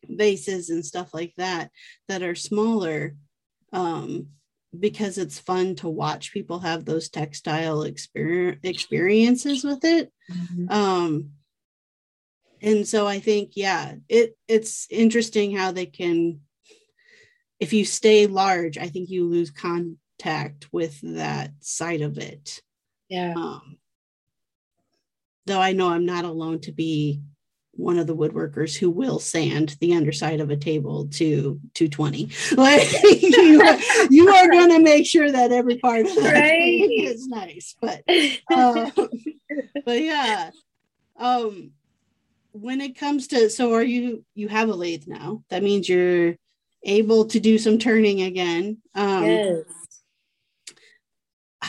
[0.04, 1.71] vases and stuff like that
[2.08, 3.15] that are smaller
[3.72, 4.28] um,
[4.78, 10.12] because it's fun to watch people have those textile exper- experiences with it.
[10.32, 10.72] Mm-hmm.
[10.72, 11.32] Um,
[12.62, 16.42] and so I think, yeah, it it's interesting how they can,
[17.60, 22.62] if you stay large, I think you lose contact with that side of it.
[23.08, 23.34] Yeah.
[23.36, 23.78] Um,
[25.46, 27.22] though I know I'm not alone to be
[27.80, 32.88] one of the woodworkers who will sand the underside of a table to 220 like
[33.04, 33.78] you are,
[34.10, 36.82] you are going to make sure that every part of right.
[36.92, 38.04] is nice but
[38.52, 38.92] uh,
[39.86, 40.52] but yeah
[41.18, 41.72] um
[42.52, 45.44] when it comes to so are you you have a lathe now.
[45.50, 46.36] That means you're
[46.84, 49.63] able to do some turning again um yes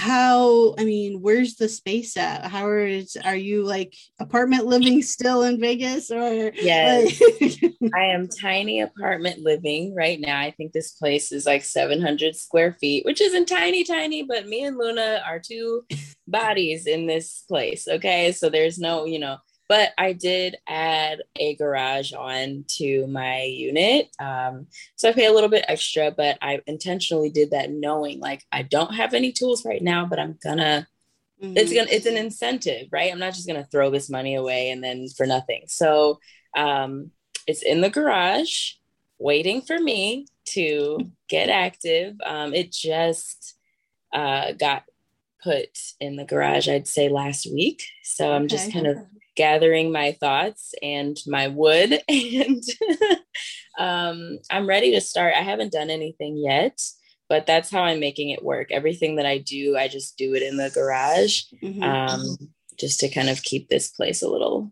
[0.01, 2.47] how i mean where's the space at?
[2.47, 6.53] How is are you like apartment living still in vegas or?
[6.55, 7.21] Yes.
[7.21, 7.75] Like...
[7.95, 10.41] i am tiny apartment living right now.
[10.41, 14.65] I think this place is like 700 square feet which isn't tiny tiny but me
[14.65, 15.83] and luna are two
[16.27, 18.33] bodies in this place okay?
[18.33, 19.37] So there's no you know
[19.71, 24.09] but I did add a garage on to my unit.
[24.19, 28.43] Um, so I pay a little bit extra, but I intentionally did that knowing like
[28.51, 30.89] I don't have any tools right now, but I'm gonna
[31.41, 31.57] mm-hmm.
[31.57, 33.13] it's gonna it's an incentive, right?
[33.13, 35.63] I'm not just gonna throw this money away and then for nothing.
[35.69, 36.19] So
[36.57, 37.13] um,
[37.47, 38.73] it's in the garage
[39.21, 42.17] waiting for me to get active.
[42.27, 43.55] Um, it just
[44.13, 44.83] uh, got
[45.45, 47.85] put in the garage, I'd say last week.
[48.03, 48.99] So I'm just kind of
[49.41, 51.99] gathering my thoughts and my wood.
[52.09, 52.63] And
[53.79, 55.33] um, i'm ready to start.
[55.35, 56.79] I haven't done anything yet
[57.31, 58.71] but that's how i'm making it work.
[58.71, 61.83] Everything that i do i just do it in the garage mm-hmm.
[61.83, 62.21] um,
[62.79, 64.71] just to kind of keep this place a little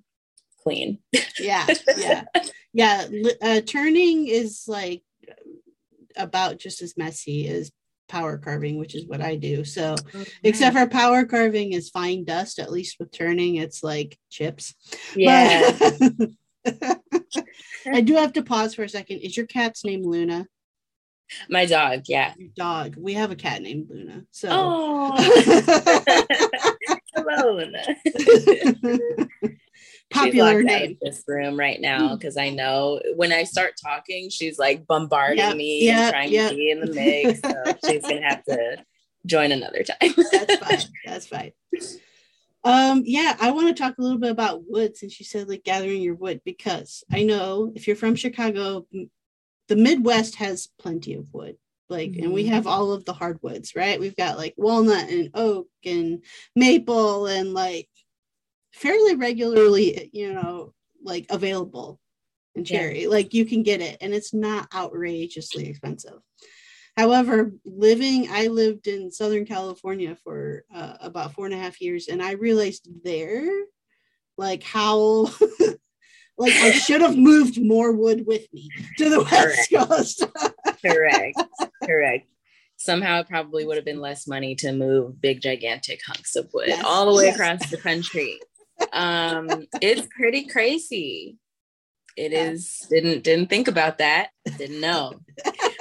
[0.62, 0.98] clean.
[1.38, 2.24] Yeah yeah.
[2.74, 3.08] Yeah
[3.40, 5.02] uh, turning is like
[6.16, 7.72] about just as messy as
[8.08, 9.64] power carving, which is what I do.
[9.64, 10.30] So, okay.
[10.42, 14.74] except for power carving is fine dust, at least with turning, it's like chips.
[15.14, 15.78] Yeah.
[17.86, 19.18] I do have to pause for a second.
[19.18, 20.46] Is your cat's name Luna?
[21.48, 22.34] My dog, yeah.
[22.38, 22.96] Your dog.
[22.96, 24.24] We have a cat named Luna.
[24.30, 25.14] So Oh
[27.14, 27.82] Hello, Luna
[30.10, 30.96] popular name.
[31.02, 32.40] this room right now because hmm.
[32.40, 36.50] I know when I start talking, she's like bombarding yep, me yep, and trying yep.
[36.50, 37.40] to be in the mix.
[37.40, 38.84] So she's gonna have to
[39.26, 40.14] join another time.
[40.16, 40.78] That's fine.
[41.04, 41.52] That's fine.
[42.64, 45.64] Um, yeah, I want to talk a little bit about wood since you said like
[45.64, 48.86] gathering your wood because I know if you're from Chicago,
[49.68, 51.56] the Midwest has plenty of wood.
[51.88, 52.24] Like, mm-hmm.
[52.24, 52.52] and we mm-hmm.
[52.52, 54.00] have all of the hardwoods, right?
[54.00, 56.22] We've got like walnut and oak and
[56.54, 57.88] maple and like
[58.78, 62.00] fairly regularly, you know, like available
[62.54, 63.02] in cherry.
[63.02, 63.08] Yeah.
[63.08, 66.20] Like you can get it and it's not outrageously expensive.
[66.96, 72.08] However, living, I lived in Southern California for uh, about four and a half years,
[72.08, 73.48] and I realized there,
[74.36, 75.30] like how,
[76.38, 79.88] like I should have moved more wood with me to the West Correct.
[79.88, 80.26] Coast.
[80.84, 81.40] correct,
[81.84, 82.26] correct.
[82.78, 86.66] Somehow, it probably would have been less money to move big, gigantic hunks of wood
[86.66, 87.36] yes, all the way yes.
[87.36, 88.40] across the country
[88.92, 91.36] um, it's pretty crazy.
[92.16, 92.50] It yeah.
[92.50, 94.30] is didn't didn't think about that.
[94.56, 95.20] Didn't know.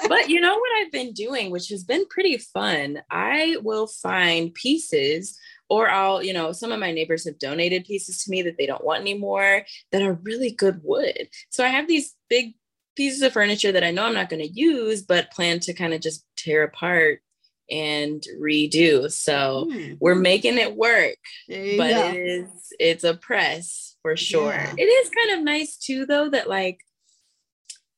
[0.07, 3.01] but you know what I've been doing, which has been pretty fun.
[3.09, 5.37] I will find pieces
[5.69, 8.65] or I'll, you know, some of my neighbors have donated pieces to me that they
[8.65, 11.27] don't want anymore that are really good wood.
[11.49, 12.53] So I have these big
[12.95, 15.93] pieces of furniture that I know I'm not going to use, but plan to kind
[15.93, 17.21] of just tear apart
[17.69, 19.11] and redo.
[19.11, 19.97] So mm.
[19.99, 22.09] we're making it work, but go.
[22.09, 24.51] it is it's a press for sure.
[24.51, 24.73] Yeah.
[24.77, 26.79] It is kind of nice too, though, that like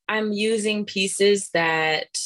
[0.08, 2.18] I'm using pieces that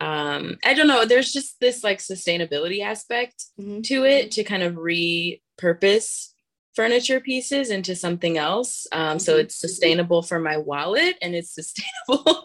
[0.00, 3.82] um I don't know, there's just this like sustainability aspect mm-hmm.
[3.82, 6.30] to it to kind of repurpose
[6.74, 8.86] furniture pieces into something else.
[8.92, 9.18] Um, mm-hmm.
[9.18, 12.44] So it's sustainable for my wallet and it's sustainable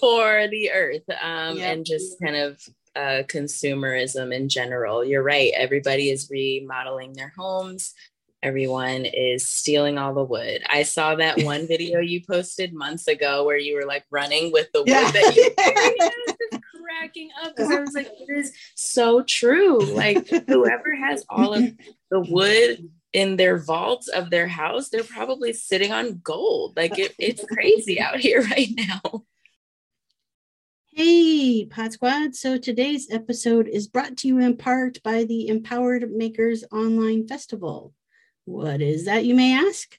[0.00, 1.72] for the earth um, yep.
[1.76, 2.60] and just kind of
[2.94, 5.04] uh, consumerism in general.
[5.04, 5.52] You're right.
[5.56, 7.94] Everybody is remodeling their homes.
[8.42, 10.62] Everyone is stealing all the wood.
[10.68, 14.70] I saw that one video you posted months ago where you were like running with
[14.72, 15.10] the wood yeah.
[15.10, 19.80] that you cracking up because I was like, it is so true.
[19.80, 21.64] Like whoever has all of
[22.10, 26.76] the wood in their vaults of their house, they're probably sitting on gold.
[26.76, 29.24] Like it, it's crazy out here right now.
[30.94, 32.34] Hey, Pod Squad.
[32.34, 37.94] So today's episode is brought to you in part by the Empowered Makers Online Festival.
[38.44, 39.96] What is that, you may ask?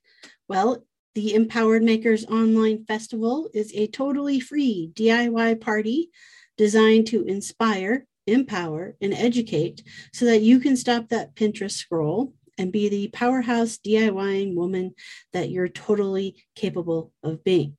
[0.47, 0.85] Well,
[1.15, 6.11] the Empowered Makers Online Festival is a totally free DIY party
[6.59, 9.81] designed to inspire, empower, and educate
[10.13, 14.93] so that you can stop that Pinterest scroll and be the powerhouse DIYing woman
[15.31, 17.77] that you're totally capable of being.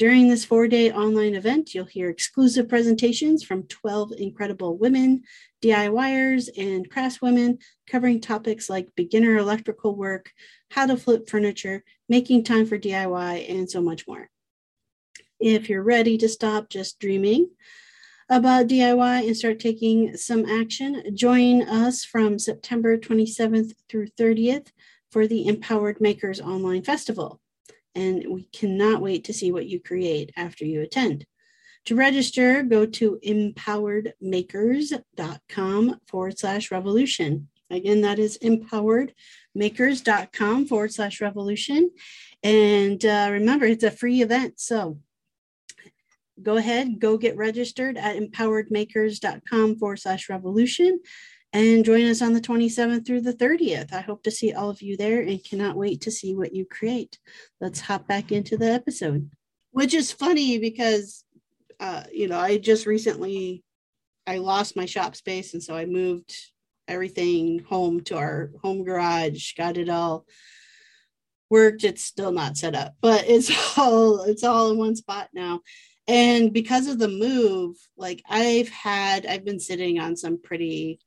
[0.00, 5.24] During this four day online event, you'll hear exclusive presentations from 12 incredible women,
[5.62, 10.32] DIYers, and craftswomen covering topics like beginner electrical work,
[10.70, 14.30] how to flip furniture, making time for DIY, and so much more.
[15.38, 17.50] If you're ready to stop just dreaming,
[18.30, 24.68] about DIY and start taking some action, join us from September 27th through 30th
[25.12, 27.38] for the Empowered Makers Online Festival.
[27.94, 31.26] And we cannot wait to see what you create after you attend.
[31.86, 37.48] To register, go to empoweredmakers.com forward slash revolution.
[37.70, 41.90] Again, that is empoweredmakers.com forward slash revolution.
[42.42, 44.60] And uh, remember, it's a free event.
[44.60, 44.98] So
[46.42, 51.00] go ahead, go get registered at empoweredmakers.com forward slash revolution
[51.52, 53.92] and join us on the 27th through the 30th.
[53.92, 56.64] I hope to see all of you there and cannot wait to see what you
[56.64, 57.18] create.
[57.60, 59.30] Let's hop back into the episode,
[59.72, 61.24] which is funny because,
[61.80, 63.64] uh, you know, I just recently,
[64.26, 65.54] I lost my shop space.
[65.54, 66.34] And so I moved
[66.86, 70.26] everything home to our home garage, got it all
[71.48, 71.82] worked.
[71.82, 75.60] It's still not set up, but it's all, it's all in one spot now
[76.08, 80.98] and because of the move like i've had i've been sitting on some pretty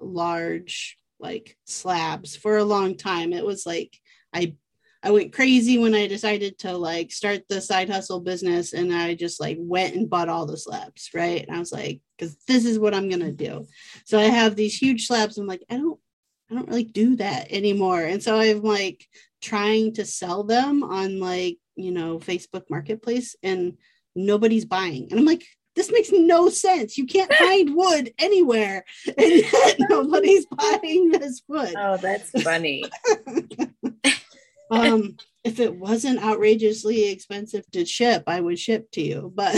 [0.00, 3.32] large like slabs for a long time.
[3.32, 3.98] It was like
[4.32, 4.54] i
[5.02, 9.14] i went crazy when i decided to like start the side hustle business and i
[9.14, 11.46] just like went and bought all the slabs right?
[11.46, 13.66] And i was like because this is what i'm gonna do.
[14.04, 15.98] So i have these huge slabs i'm like i don't
[16.50, 18.02] i don't really do that anymore.
[18.02, 19.06] And so i'm like
[19.40, 23.76] trying to sell them on like you know facebook marketplace and
[24.16, 25.08] nobody's buying.
[25.10, 25.44] And I'm like,
[25.76, 26.96] this makes no sense.
[26.96, 31.74] You can't find wood anywhere, and yet nobody's buying this wood.
[31.76, 32.82] Oh, that's funny.
[34.70, 39.32] um, if it wasn't outrageously expensive to ship, I would ship to you.
[39.34, 39.54] But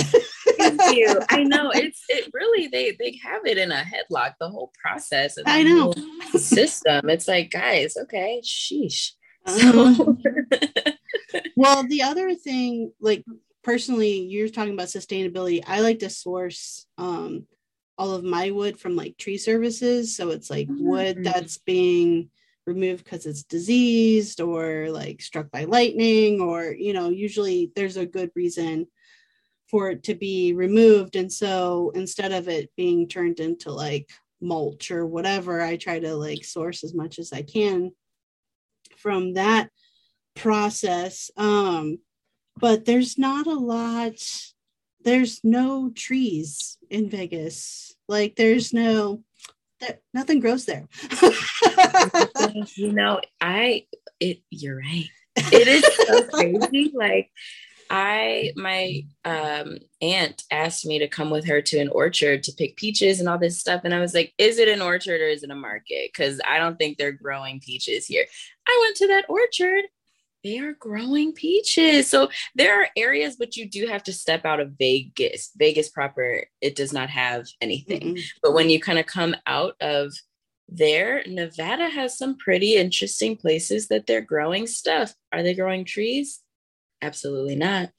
[0.58, 1.20] thank you.
[1.30, 4.34] I know it's it really they they have it in a headlock.
[4.40, 5.36] The whole process.
[5.36, 5.94] And I know
[6.32, 7.08] system.
[7.08, 9.12] It's like guys, okay, sheesh.
[9.46, 10.14] Uh-huh.
[11.56, 13.24] well, the other thing, like
[13.62, 15.62] personally, you're talking about sustainability.
[15.66, 17.46] I like to source um,
[17.96, 20.16] all of my wood from like tree services.
[20.16, 20.86] So it's like mm-hmm.
[20.86, 22.30] wood that's being
[22.66, 28.06] removed because it's diseased or like struck by lightning, or, you know, usually there's a
[28.06, 28.86] good reason
[29.70, 31.16] for it to be removed.
[31.16, 36.14] And so instead of it being turned into like mulch or whatever, I try to
[36.14, 37.92] like source as much as I can
[38.96, 39.70] from that
[40.34, 41.30] process.
[41.36, 41.98] Um,
[42.58, 44.20] but there's not a lot
[45.04, 47.94] there's no trees in vegas.
[48.08, 49.22] Like there's no
[49.80, 50.86] there, nothing grows there.
[52.74, 53.86] You know i
[54.20, 55.08] it you're right.
[55.36, 56.92] It is so crazy.
[56.94, 57.30] Like
[57.90, 62.76] i my um aunt asked me to come with her to an orchard to pick
[62.76, 65.42] peaches and all this stuff and i was like is it an orchard or is
[65.42, 66.10] it a market?
[66.12, 68.26] Because i don't think they're growing peaches here.
[68.66, 69.84] I went to that orchard
[70.48, 72.08] they are growing peaches.
[72.08, 75.50] So there are areas, but you do have to step out of Vegas.
[75.56, 78.00] Vegas proper, it does not have anything.
[78.00, 78.22] Mm-hmm.
[78.42, 80.12] But when you kind of come out of
[80.68, 85.14] there, Nevada has some pretty interesting places that they're growing stuff.
[85.32, 86.40] Are they growing trees?
[87.02, 87.90] Absolutely not.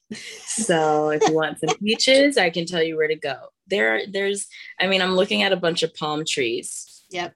[0.46, 3.38] So if you want some peaches, I can tell you where to go.
[3.68, 4.48] There, there's,
[4.80, 7.06] I mean, I'm looking at a bunch of palm trees.
[7.12, 7.34] Yep.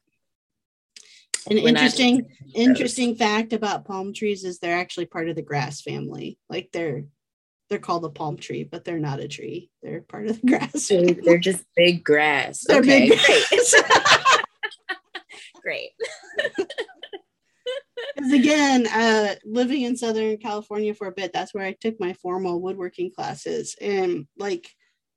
[1.50, 6.38] An interesting interesting fact about palm trees is they're actually part of the grass family.
[6.50, 7.06] Like they're
[7.70, 9.70] they're called a palm tree, but they're not a tree.
[9.82, 10.88] They're part of the grass.
[10.88, 11.14] Family.
[11.14, 12.64] They're just big grass.
[12.68, 13.74] They're okay, big great.
[15.62, 15.90] great.
[18.16, 22.14] Because again, uh, living in Southern California for a bit, that's where I took my
[22.14, 23.76] formal woodworking classes.
[23.82, 24.70] And like,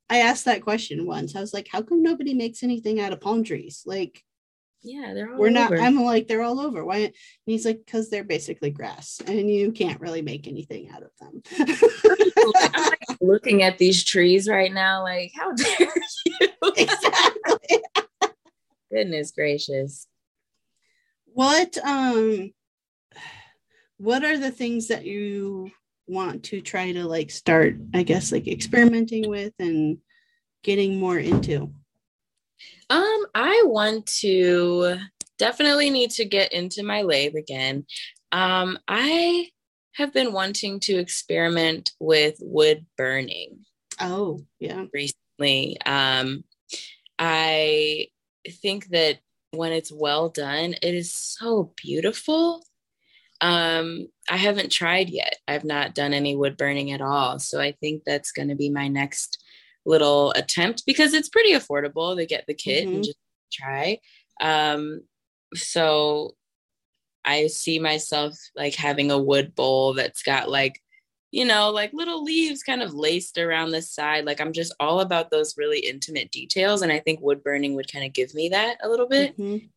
[0.09, 1.35] I asked that question once.
[1.35, 3.83] I was like, how come nobody makes anything out of palm trees?
[3.85, 4.23] Like,
[4.87, 5.71] yeah, they're all we're not.
[5.71, 5.81] Over.
[5.81, 6.85] I'm like they're all over.
[6.85, 6.97] Why?
[6.97, 7.13] And
[7.45, 11.41] he's like, because they're basically grass, and you can't really make anything out of them.
[11.59, 15.93] I'm like looking at these trees right now, like how dare
[16.25, 16.49] you?
[16.77, 17.83] Exactly.
[18.91, 20.07] Goodness gracious.
[21.25, 22.53] What um,
[23.97, 25.71] what are the things that you
[26.07, 27.75] want to try to like start?
[27.93, 29.97] I guess like experimenting with and
[30.63, 31.73] getting more into.
[32.89, 34.97] Um, I want to
[35.37, 37.85] definitely need to get into my lathe again.
[38.31, 39.49] Um, I
[39.93, 43.65] have been wanting to experiment with wood burning.
[43.99, 44.85] Oh, yeah.
[44.93, 45.77] Recently.
[45.85, 46.43] Um,
[47.17, 48.07] I
[48.61, 49.19] think that
[49.51, 52.63] when it's well done, it is so beautiful.
[53.41, 55.35] Um, I haven't tried yet.
[55.47, 57.39] I've not done any wood burning at all.
[57.39, 59.43] So I think that's going to be my next
[59.87, 62.95] little attempt because it's pretty affordable to get the kit mm-hmm.
[62.95, 63.17] and just
[63.51, 63.97] try.
[64.41, 65.01] Um,
[65.55, 66.35] so
[67.25, 70.81] I see myself like having a wood bowl that's got like,
[71.31, 74.25] you know, like little leaves kind of laced around the side.
[74.25, 76.81] Like I'm just all about those really intimate details.
[76.81, 79.37] And I think wood burning would kind of give me that a little bit.
[79.37, 79.67] Mm-hmm.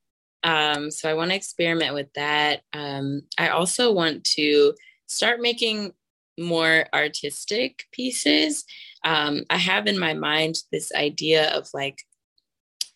[0.42, 2.62] Um, so I want to experiment with that.
[2.72, 4.74] Um, I also want to
[5.06, 5.92] start making
[6.38, 8.64] more artistic pieces.
[9.04, 12.02] Um, I have in my mind this idea of like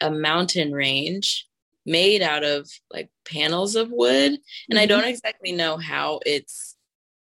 [0.00, 1.46] a mountain range
[1.86, 4.32] made out of like panels of wood.
[4.32, 4.78] And mm-hmm.
[4.78, 6.76] I don't exactly know how it's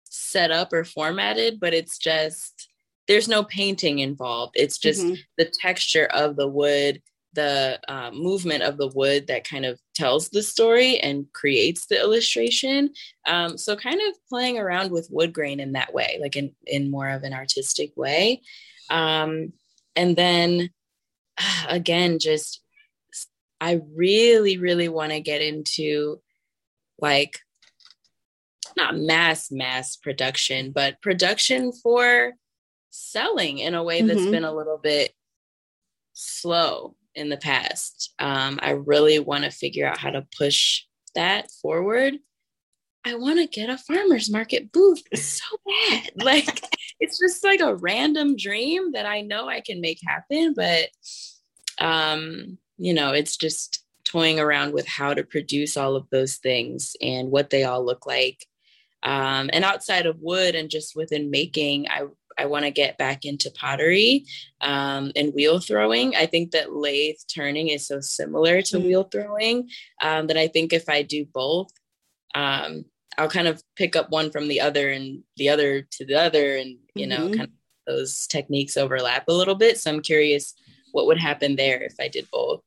[0.06, 2.68] set up or formatted, but it's just
[3.08, 4.54] there's no painting involved.
[4.56, 5.16] It's just mm-hmm.
[5.38, 7.02] the texture of the wood
[7.34, 12.00] the uh, movement of the wood that kind of tells the story and creates the
[12.00, 12.92] illustration.
[13.28, 16.92] Um, so kind of playing around with wood grain in that way, like in in
[16.92, 18.42] more of an artistic way.
[18.90, 19.54] Um,
[19.96, 20.70] and then
[21.68, 22.62] again, just
[23.60, 26.22] I really, really want to get into
[27.00, 27.40] like
[28.76, 32.34] not mass mass production, but production for
[32.90, 34.32] selling in a way that's mm-hmm.
[34.32, 35.14] been a little bit
[36.14, 38.14] slow in the past.
[38.20, 40.84] Um, I really want to figure out how to push
[41.16, 42.16] that forward.
[43.06, 46.12] I want to get a farmer's market booth so bad.
[46.24, 46.64] like
[47.00, 50.90] it's just like a random dream that I know I can make happen, but
[51.80, 56.96] um, you know, it's just toying around with how to produce all of those things
[57.02, 58.46] and what they all look like.
[59.04, 62.04] Um, and outside of wood and just within making, I
[62.42, 64.26] I want to get back into pottery
[64.62, 66.16] um, and wheel throwing.
[66.16, 68.88] I think that lathe turning is so similar to mm-hmm.
[68.88, 69.70] wheel throwing
[70.02, 71.72] um, that I think if I do both,
[72.34, 72.86] um,
[73.18, 76.58] I'll kind of pick up one from the other and the other to the other,
[76.58, 77.38] and you know, mm-hmm.
[77.38, 77.50] kind of
[77.86, 79.78] those techniques overlap a little bit.
[79.78, 80.56] So I'm curious
[80.92, 82.62] what would happen there if I did both.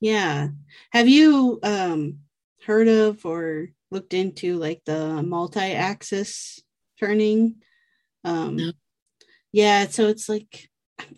[0.00, 0.48] Yeah.
[0.90, 2.18] Have you um,
[2.66, 6.60] heard of or looked into like the multi-axis
[6.98, 7.56] turning?
[8.24, 8.72] Um, no.
[9.52, 10.68] Yeah, so it's like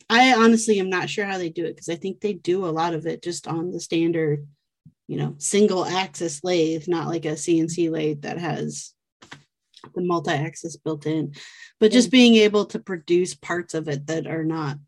[0.08, 2.68] I honestly am not sure how they do it because I think they do a
[2.68, 4.46] lot of it just on the standard,
[5.06, 8.92] you know, single axis lathe, not like a CNC lathe that has
[9.94, 11.34] the multi axis built in,
[11.80, 14.78] but just being able to produce parts of it that are not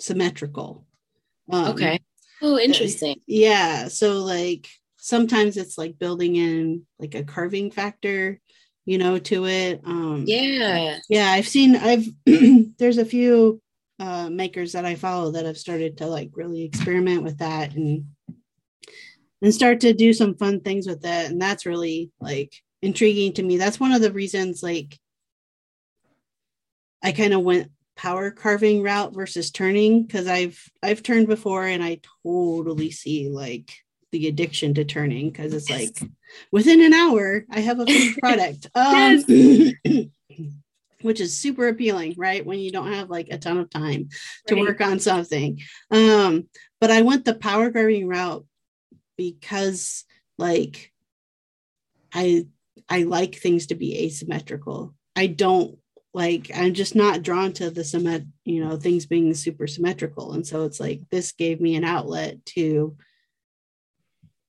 [0.00, 0.86] symmetrical.
[1.50, 2.00] Um, okay.
[2.40, 3.20] Oh, interesting.
[3.26, 3.88] Yeah.
[3.88, 8.40] So, like, sometimes it's like building in like a carving factor
[8.84, 9.80] you know, to it.
[9.84, 10.98] Um, yeah.
[11.08, 11.30] Yeah.
[11.30, 12.06] I've seen, I've,
[12.78, 13.60] there's a few
[13.98, 18.06] uh, makers that I follow that have started to like really experiment with that and,
[19.40, 21.30] and start to do some fun things with it.
[21.30, 23.56] And that's really like intriguing to me.
[23.56, 24.98] That's one of the reasons, like,
[27.02, 31.82] I kind of went power carving route versus turning because I've I've turned before and
[31.82, 33.72] I totally see like
[34.12, 36.00] the addiction to turning because it's like
[36.50, 38.68] within an hour I have a finished product.
[38.74, 39.24] Um,
[41.02, 42.44] which is super appealing, right?
[42.46, 44.08] When you don't have like a ton of time
[44.46, 44.62] to right.
[44.62, 45.60] work on something.
[45.90, 46.48] Um,
[46.80, 48.46] but I went the power carving route
[49.16, 50.04] because
[50.38, 50.92] like
[52.14, 52.46] I
[52.88, 54.94] I like things to be asymmetrical.
[55.14, 55.78] I don't
[56.14, 60.32] like I'm just not drawn to the symmet, you know, things being super symmetrical.
[60.32, 62.96] And so it's like this gave me an outlet to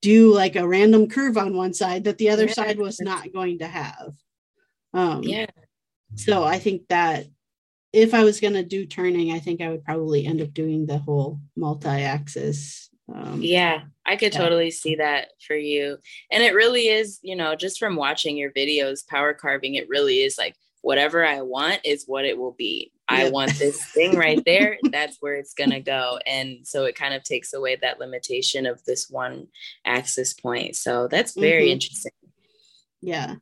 [0.04, 2.52] do like a random curve on one side that the other yeah.
[2.52, 4.12] side was not going to have.
[4.92, 5.46] Um, yeah.
[6.16, 7.24] So I think that
[7.90, 10.84] if I was going to do turning, I think I would probably end up doing
[10.84, 12.90] the whole multi-axis.
[13.12, 14.40] Um, yeah, I could yeah.
[14.40, 15.96] totally see that for you.
[16.30, 20.20] And it really is, you know, just from watching your videos, power carving, it really
[20.20, 20.54] is like
[20.84, 22.92] whatever I want is what it will be.
[23.08, 24.78] I want this thing right there.
[24.90, 26.18] That's where it's going to go.
[26.26, 29.48] And so it kind of takes away that limitation of this one
[29.86, 30.76] access point.
[30.76, 31.72] So that's very mm-hmm.
[31.72, 32.12] interesting.
[33.00, 33.36] Yeah.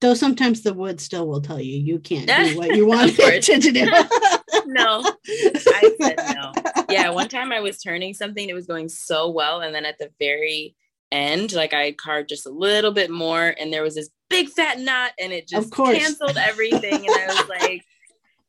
[0.00, 3.42] Though sometimes the wood still will tell you you can't do what you want it
[3.42, 3.84] to do.
[4.66, 5.02] no.
[5.28, 6.52] I said no.
[6.88, 7.10] Yeah.
[7.10, 9.60] One time I was turning something, it was going so well.
[9.60, 10.74] And then at the very
[11.12, 14.80] end, like I carved just a little bit more, and there was this big fat
[14.80, 16.94] knot, and it just canceled everything.
[16.94, 17.84] and I was like,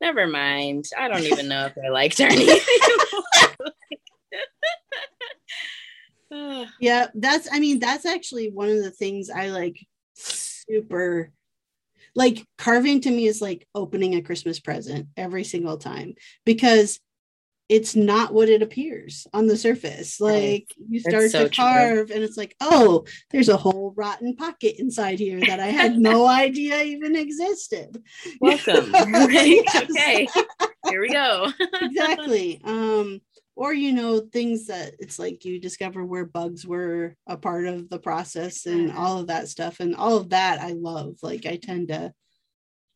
[0.01, 0.85] never mind.
[0.97, 2.47] I don't even know if I like turning.
[6.79, 9.77] yeah, that's I mean, that's actually one of the things I like
[10.15, 11.31] super
[12.15, 16.99] like carving to me is like opening a Christmas present every single time because
[17.69, 20.19] it's not what it appears on the surface.
[20.19, 20.73] Like right.
[20.89, 22.15] you start so to carve true.
[22.15, 26.25] and it's like, oh, there's a whole rotten pocket inside here that I had no
[26.27, 28.03] idea even existed.
[28.41, 28.93] Welcome.
[29.15, 30.27] okay.
[30.89, 31.51] Here we go.
[31.81, 32.59] exactly.
[32.63, 33.21] Um,
[33.55, 37.87] or you know, things that it's like you discover where bugs were a part of
[37.89, 39.79] the process and all of that stuff.
[39.79, 41.17] And all of that I love.
[41.21, 42.13] Like I tend to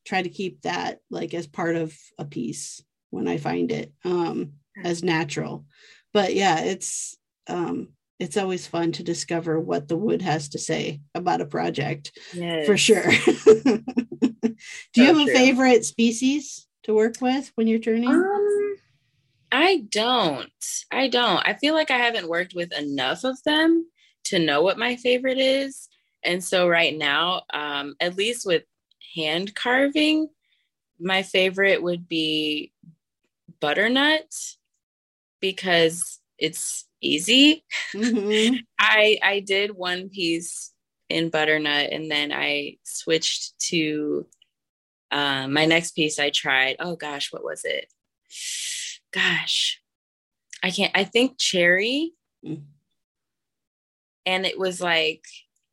[0.03, 3.93] try to keep that like as part of a piece when I find it.
[4.03, 5.65] Um as natural.
[6.13, 7.17] But yeah, it's
[7.47, 12.17] um it's always fun to discover what the wood has to say about a project
[12.33, 12.65] yes.
[12.65, 13.03] for sure.
[14.93, 18.09] Do you have a favorite species to work with when you're turning?
[18.09, 18.75] Um,
[19.51, 20.51] I don't.
[20.91, 21.45] I don't.
[21.45, 23.87] I feel like I haven't worked with enough of them
[24.25, 25.89] to know what my favorite is.
[26.23, 28.63] And so right now, um, at least with
[29.15, 30.29] hand carving,
[30.99, 32.71] my favorite would be
[33.59, 34.33] butternut
[35.43, 37.65] because it's easy.
[37.93, 38.55] Mm-hmm.
[38.79, 40.71] I I did one piece
[41.09, 44.25] in butternut and then I switched to
[45.11, 46.77] um, my next piece I tried.
[46.79, 47.91] Oh gosh, what was it?
[49.11, 49.81] Gosh,
[50.63, 50.93] I can't.
[50.95, 52.13] I think cherry,
[52.43, 52.63] mm.
[54.25, 55.25] and it was like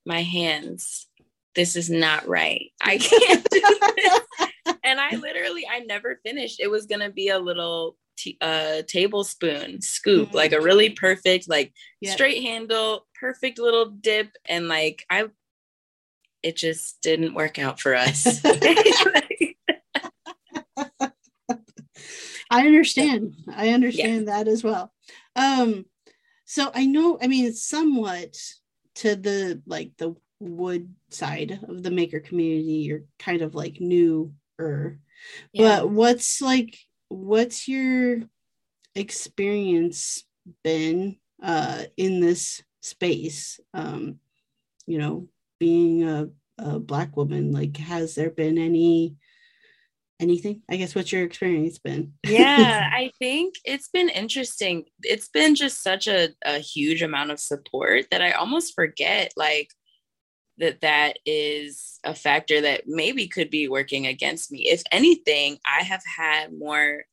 [0.04, 1.06] my hands.
[1.54, 2.72] This is not right.
[2.82, 3.60] I can't do
[3.96, 4.76] this.
[4.84, 6.58] and I literally, I never finished.
[6.58, 10.36] It was gonna be a little t- uh, tablespoon scoop, mm-hmm.
[10.36, 12.12] like a really perfect, like yep.
[12.12, 15.28] straight handle, perfect little dip, and like I,
[16.42, 18.44] it just didn't work out for us.
[22.52, 23.36] I understand.
[23.54, 24.32] I understand yeah.
[24.32, 24.92] that as well.
[25.36, 25.86] Um,
[26.44, 27.18] so I know.
[27.22, 28.36] I mean, somewhat
[28.96, 32.84] to the like the wood side of the maker community.
[32.84, 34.98] You're kind of like newer.
[35.52, 35.80] Yeah.
[35.80, 36.76] But what's like
[37.10, 38.22] what's your
[38.94, 40.24] experience
[40.64, 43.60] been uh, in this space?
[43.74, 44.20] Um,
[44.86, 49.16] you know, being a, a black woman, like, has there been any
[50.18, 50.62] anything?
[50.70, 52.14] I guess what's your experience been?
[52.28, 54.84] Yeah i think it's been interesting.
[55.02, 59.68] It's been just such a, a huge amount of support that i almost forget like
[60.60, 64.68] that that is a factor that maybe could be working against me.
[64.68, 67.04] If anything, I have had more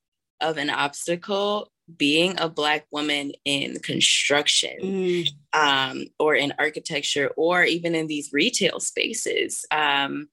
[0.41, 5.29] of an obstacle being a black woman in construction mm.
[5.53, 10.27] um, or in architecture or even in these retail spaces um,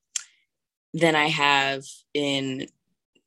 [0.92, 2.66] than I have in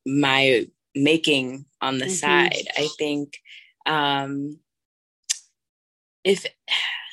[0.06, 2.14] my making on the mm-hmm.
[2.14, 2.68] side.
[2.76, 3.38] I think
[3.86, 4.58] um,
[6.24, 6.44] if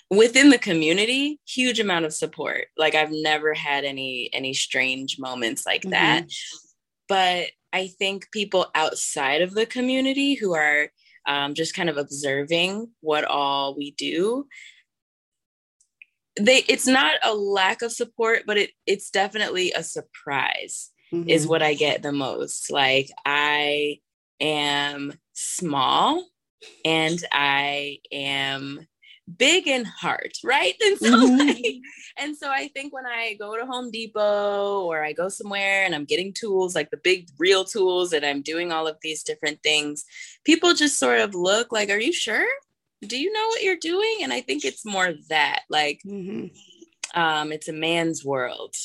[0.10, 5.66] within the community huge amount of support like i've never had any any strange moments
[5.66, 5.92] like mm-hmm.
[5.92, 6.26] that
[7.08, 10.90] but i think people outside of the community who are
[11.28, 14.46] um, just kind of observing what all we do
[16.40, 21.28] they it's not a lack of support but it it's definitely a surprise mm-hmm.
[21.28, 23.98] is what i get the most like i
[24.40, 26.24] am small
[26.84, 28.86] and i am
[29.38, 30.76] big in heart, right?
[30.86, 31.48] And so, mm-hmm.
[31.48, 31.76] like,
[32.18, 35.96] and so I think when I go to Home Depot or I go somewhere and
[35.96, 39.62] I'm getting tools, like the big real tools, and I'm doing all of these different
[39.64, 40.06] things,
[40.44, 42.46] people just sort of look like, "Are you sure?
[43.02, 46.48] Do you know what you're doing?" And I think it's more that, like, mm-hmm.
[47.20, 48.76] um, it's a man's world,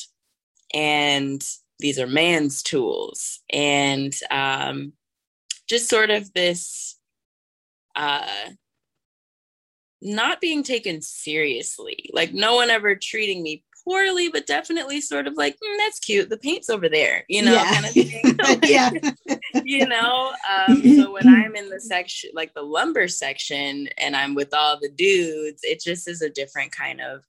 [0.72, 1.42] and
[1.78, 4.92] these are man's tools, and um,
[5.68, 6.96] just sort of this.
[7.96, 8.50] Uh,
[10.02, 12.10] not being taken seriously.
[12.12, 16.30] Like no one ever treating me poorly, but definitely sort of like, mm, that's cute.
[16.30, 17.72] The paint's over there, you know, yeah.
[17.72, 18.36] kind of thing.
[18.42, 18.90] like, yeah.
[19.64, 24.34] you know, um, so when I'm in the section, like the lumber section, and I'm
[24.34, 27.24] with all the dudes, it just is a different kind of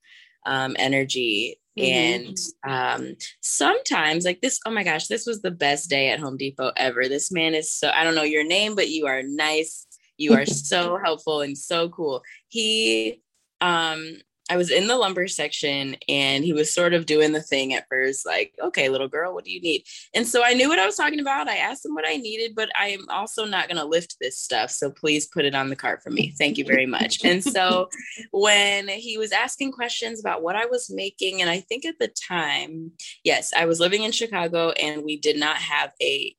[0.45, 1.57] um, energy.
[1.79, 2.27] Mm-hmm.
[2.27, 6.35] And um, sometimes, like this, oh my gosh, this was the best day at Home
[6.35, 7.07] Depot ever.
[7.07, 9.87] This man is so, I don't know your name, but you are nice
[10.21, 12.23] you are so helpful and so cool.
[12.47, 13.21] He,
[13.59, 14.17] um,
[14.51, 17.87] I was in the lumber section and he was sort of doing the thing at
[17.87, 19.85] first, like, okay, little girl, what do you need?
[20.13, 21.47] And so I knew what I was talking about.
[21.47, 24.37] I asked him what I needed, but I am also not going to lift this
[24.37, 24.69] stuff.
[24.69, 26.33] So please put it on the cart for me.
[26.37, 27.23] Thank you very much.
[27.23, 27.87] and so
[28.31, 32.09] when he was asking questions about what I was making, and I think at the
[32.09, 32.91] time,
[33.23, 36.35] yes, I was living in Chicago and we did not have a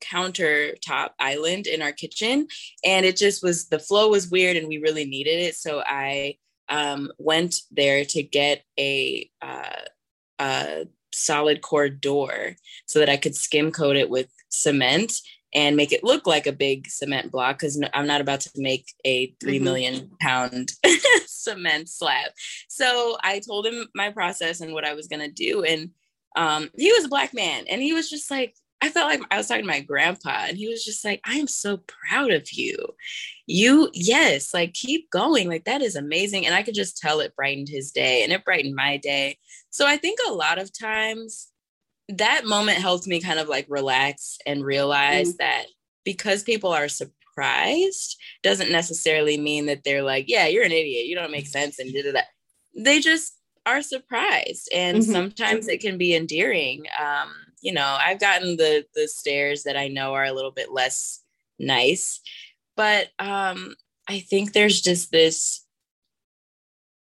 [0.00, 2.46] countertop island in our kitchen
[2.84, 6.36] and it just was the flow was weird and we really needed it so i
[6.68, 9.82] um, went there to get a, uh,
[10.40, 15.12] a solid core door so that i could skim coat it with cement
[15.56, 18.92] and make it look like a big cement block because I'm not about to make
[19.04, 19.64] a three mm-hmm.
[19.64, 20.72] million pound
[21.26, 22.30] cement slab.
[22.68, 25.90] So I told him my process and what I was gonna do, and
[26.36, 29.38] um, he was a black man, and he was just like, I felt like I
[29.38, 32.52] was talking to my grandpa, and he was just like, I am so proud of
[32.52, 32.76] you.
[33.46, 35.48] You, yes, like keep going.
[35.48, 36.46] Like that is amazing.
[36.46, 39.38] And I could just tell it brightened his day and it brightened my day.
[39.70, 41.48] So I think a lot of times
[42.08, 45.38] that moment helped me kind of like relax and realize mm.
[45.38, 45.66] that
[46.04, 51.06] because people are surprised doesn't necessarily mean that they're like, yeah, you're an idiot.
[51.06, 51.78] You don't make sense.
[51.78, 52.20] And da, da, da.
[52.76, 54.68] they just are surprised.
[54.72, 55.12] And mm-hmm.
[55.12, 56.84] sometimes it can be endearing.
[56.98, 60.72] Um, you know, I've gotten the the stares that I know are a little bit
[60.72, 61.22] less
[61.58, 62.20] nice,
[62.76, 63.74] but um,
[64.08, 65.64] I think there's just this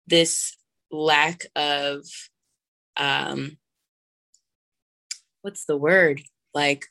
[0.07, 0.57] this
[0.91, 2.05] lack of
[2.97, 3.57] um,
[5.43, 6.23] what's the word?
[6.55, 6.87] Like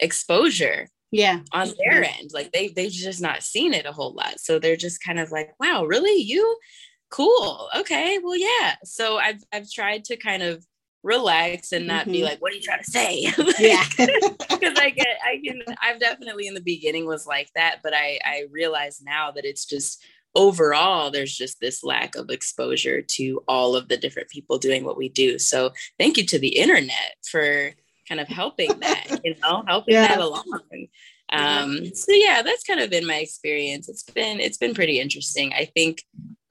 [0.00, 1.40] exposure yeah.
[1.52, 2.30] on their end.
[2.32, 4.40] Like they they've just not seen it a whole lot.
[4.40, 6.22] So they're just kind of like wow really?
[6.22, 6.58] You?
[7.10, 7.68] Cool.
[7.76, 8.18] Okay.
[8.22, 8.74] Well yeah.
[8.82, 10.64] So i've i've tried to kind of
[11.04, 12.12] relax and not mm-hmm.
[12.12, 13.20] be like, what are you trying to say?
[13.58, 13.84] yeah.
[14.54, 18.18] Because I get, I can, I've definitely in the beginning was like that, but I,
[18.24, 20.02] I realize now that it's just
[20.34, 24.96] overall, there's just this lack of exposure to all of the different people doing what
[24.96, 25.38] we do.
[25.38, 27.72] So thank you to the internet for
[28.08, 30.08] kind of helping that, you know, helping yeah.
[30.08, 30.60] that along.
[31.30, 33.88] Um, so yeah, that's kind of been my experience.
[33.88, 35.52] It's been, it's been pretty interesting.
[35.52, 36.02] I think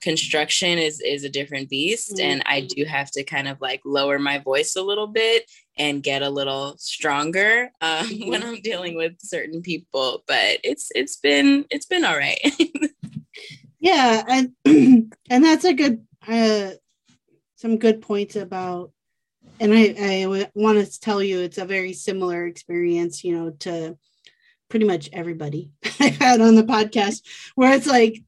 [0.04, 2.26] construction is is a different beast mm-hmm.
[2.26, 6.04] and i do have to kind of like lower my voice a little bit and
[6.04, 8.30] get a little stronger um, mm-hmm.
[8.30, 12.38] when i'm dealing with certain people but it's it's been it's been all right
[13.80, 14.52] yeah and
[15.30, 16.72] and that's a good uh
[17.56, 18.92] some good points about
[19.62, 23.98] and i i want to tell you it's a very similar experience you know to
[24.70, 27.22] pretty much everybody i've had on the podcast
[27.56, 28.22] where it's like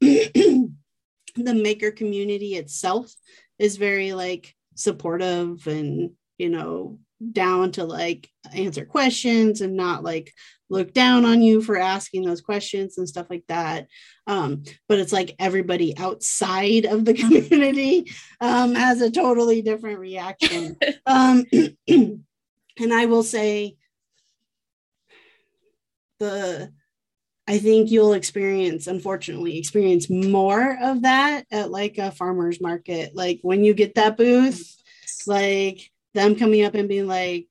[1.36, 3.12] the maker community itself
[3.58, 6.98] is very like supportive and you know
[7.32, 10.32] down to like answer questions and not like
[10.68, 13.86] look down on you for asking those questions and stuff like that.
[14.26, 18.10] Um, but it's like everybody outside of the community
[18.40, 20.76] um, has a totally different reaction.
[21.06, 21.44] Um,
[22.78, 23.76] and i will say
[26.18, 26.72] the
[27.48, 33.14] I think you'll experience, unfortunately, experience more of that at like a farmer's market.
[33.14, 34.74] Like when you get that booth,
[35.26, 37.46] like them coming up and being like,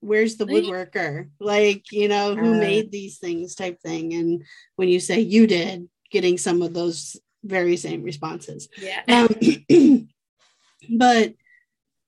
[0.00, 1.28] where's the woodworker?
[1.38, 4.14] Like, you know, who uh, made these things type thing.
[4.14, 4.44] And
[4.76, 8.68] when you say you did, getting some of those very same responses.
[8.78, 9.02] Yeah.
[9.08, 10.08] Um,
[10.90, 11.34] but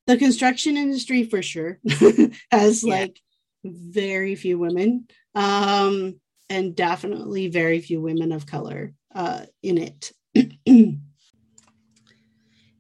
[0.07, 1.79] the construction industry for sure
[2.51, 2.95] has yeah.
[2.95, 3.21] like
[3.63, 5.07] very few women.
[5.35, 6.17] Um,
[6.51, 10.13] and definitely very few women of color uh, in it.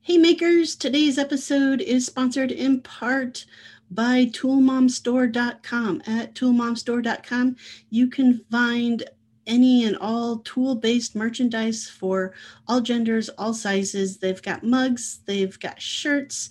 [0.02, 3.46] hey makers, today's episode is sponsored in part
[3.90, 6.02] by toolmomstore.com.
[6.06, 7.56] At toolmomstore.com,
[7.88, 9.04] you can find
[9.46, 12.34] any and all tool based merchandise for
[12.68, 14.18] all genders, all sizes.
[14.18, 16.50] They've got mugs, they've got shirts,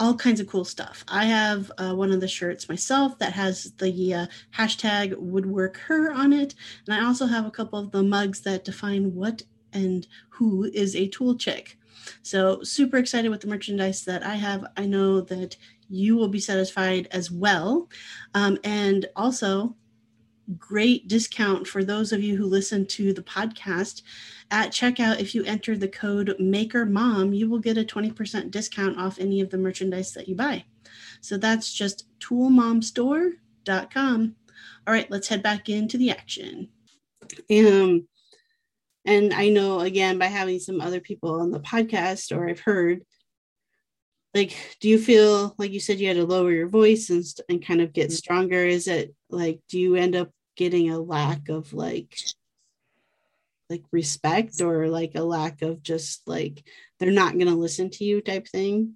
[0.00, 1.04] all kinds of cool stuff.
[1.06, 4.26] I have uh, one of the shirts myself that has the uh,
[4.56, 6.54] hashtag woodwork her on it.
[6.86, 9.42] And I also have a couple of the mugs that define what
[9.74, 11.76] and who is a tool chick.
[12.22, 14.64] So, super excited with the merchandise that I have.
[14.76, 15.56] I know that
[15.90, 17.88] you will be satisfied as well.
[18.34, 19.76] Um, and also,
[20.58, 24.02] great discount for those of you who listen to the podcast.
[24.50, 28.98] At checkout, if you enter the code Maker Mom, you will get a 20% discount
[28.98, 30.64] off any of the merchandise that you buy.
[31.20, 34.34] So that's just toolmomstore.com.
[34.86, 36.68] All right, let's head back into the action.
[37.50, 38.08] Um,
[39.04, 43.02] and I know again by having some other people on the podcast, or I've heard,
[44.34, 47.64] like, do you feel like you said you had to lower your voice and, and
[47.64, 48.16] kind of get mm-hmm.
[48.16, 48.64] stronger?
[48.64, 52.16] Is it like, do you end up getting a lack of like
[53.70, 56.64] like respect or like a lack of just like
[56.98, 58.94] they're not going to listen to you type thing?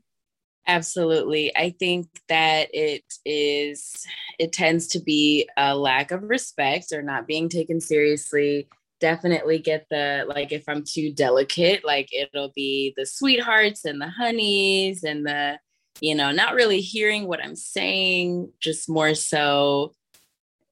[0.66, 1.54] Absolutely.
[1.56, 4.04] I think that it is
[4.38, 8.68] it tends to be a lack of respect or not being taken seriously.
[9.00, 14.08] Definitely get the like if i'm too delicate like it'll be the sweethearts and the
[14.08, 15.58] honeys and the
[16.00, 19.92] you know not really hearing what i'm saying just more so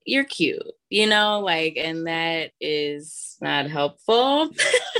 [0.06, 4.50] you're cute, you know, like, and that is not helpful.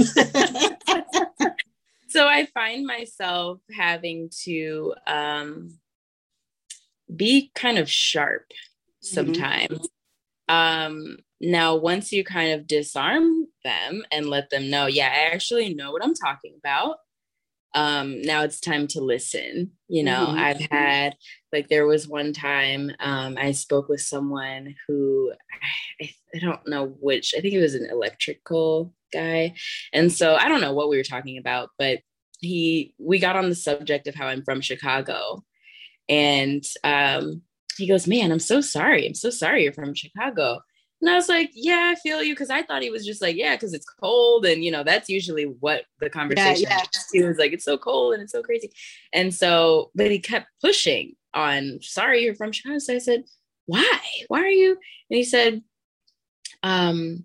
[2.09, 5.78] so I find myself having to um,
[7.14, 8.46] be kind of sharp
[9.00, 9.88] sometimes.
[10.48, 10.55] Mm-hmm.
[10.55, 15.74] Um, now, once you kind of disarm them and let them know, yeah, I actually
[15.74, 16.98] know what I'm talking about.
[17.74, 19.72] Um, now it's time to listen.
[19.88, 20.38] You know, mm-hmm.
[20.38, 21.16] I've had
[21.53, 25.32] like there was one time um, I spoke with someone who
[26.00, 29.55] I, I don't know which, I think it was an electrical guy.
[29.92, 32.00] And so I don't know what we were talking about, but
[32.40, 35.44] he we got on the subject of how I'm from Chicago.
[36.09, 37.42] And um,
[37.76, 39.07] he goes, Man, I'm so sorry.
[39.07, 40.61] I'm so sorry you're from Chicago.
[41.00, 42.34] And I was like, Yeah, I feel you.
[42.34, 44.44] Cause I thought he was just like, Yeah, because it's cold.
[44.44, 47.00] And, you know, that's usually what the conversation yeah, yeah.
[47.12, 48.72] He was like, It's so cold and it's so crazy.
[49.12, 52.78] And so, but he kept pushing on, Sorry, you're from Chicago.
[52.78, 53.24] So I said,
[53.66, 53.99] Why?
[54.28, 54.72] Why are you?
[54.72, 55.62] And he said,
[56.62, 57.24] Um,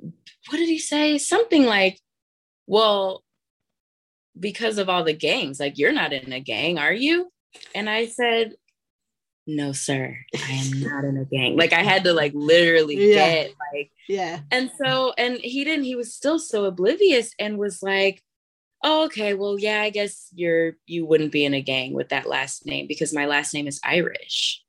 [0.00, 1.18] what did he say?
[1.18, 2.00] Something like,
[2.66, 3.22] Well,
[4.38, 7.30] because of all the gangs, like, you're not in a gang, are you?
[7.74, 8.54] And I said,
[9.46, 13.14] no sir i am not in a gang like i had to like literally yeah.
[13.14, 17.82] get like yeah and so and he didn't he was still so oblivious and was
[17.82, 18.22] like
[18.84, 22.26] oh, okay well yeah i guess you're you wouldn't be in a gang with that
[22.26, 24.62] last name because my last name is irish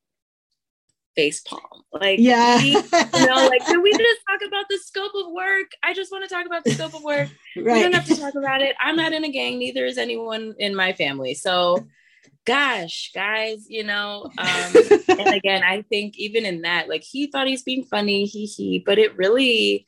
[1.16, 1.62] face palm
[1.94, 5.94] like yeah you know like can we just talk about the scope of work i
[5.94, 7.66] just want to talk about the scope of work right.
[7.76, 10.54] we don't have to talk about it i'm not in a gang neither is anyone
[10.60, 11.86] in my family so
[12.46, 14.30] gosh, guys, you know.
[14.38, 14.74] Um,
[15.10, 18.80] and again, I think even in that, like he thought he's being funny, he he,
[18.80, 19.86] but it really,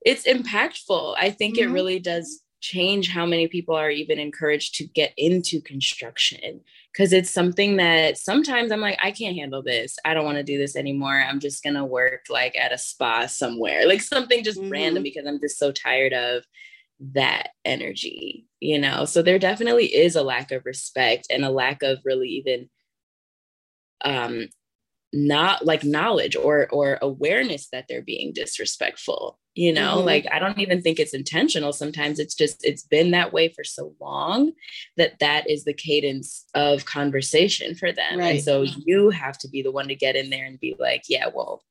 [0.00, 1.14] it's impactful.
[1.18, 1.70] I think mm-hmm.
[1.70, 6.60] it really does change how many people are even encouraged to get into construction
[6.92, 9.98] because it's something that sometimes I'm like, I can't handle this.
[10.04, 11.20] I don't want to do this anymore.
[11.20, 14.70] I'm just gonna work like at a spa somewhere, like something just mm-hmm.
[14.70, 16.44] random because I'm just so tired of
[17.14, 19.06] that energy, you know?
[19.06, 22.70] So there definitely is a lack of respect and a lack of really even
[24.04, 24.48] um
[25.12, 30.06] not like knowledge or or awareness that they're being disrespectful you know mm-hmm.
[30.06, 33.64] like i don't even think it's intentional sometimes it's just it's been that way for
[33.64, 34.52] so long
[34.96, 38.36] that that is the cadence of conversation for them right.
[38.36, 41.02] and so you have to be the one to get in there and be like
[41.08, 41.62] yeah well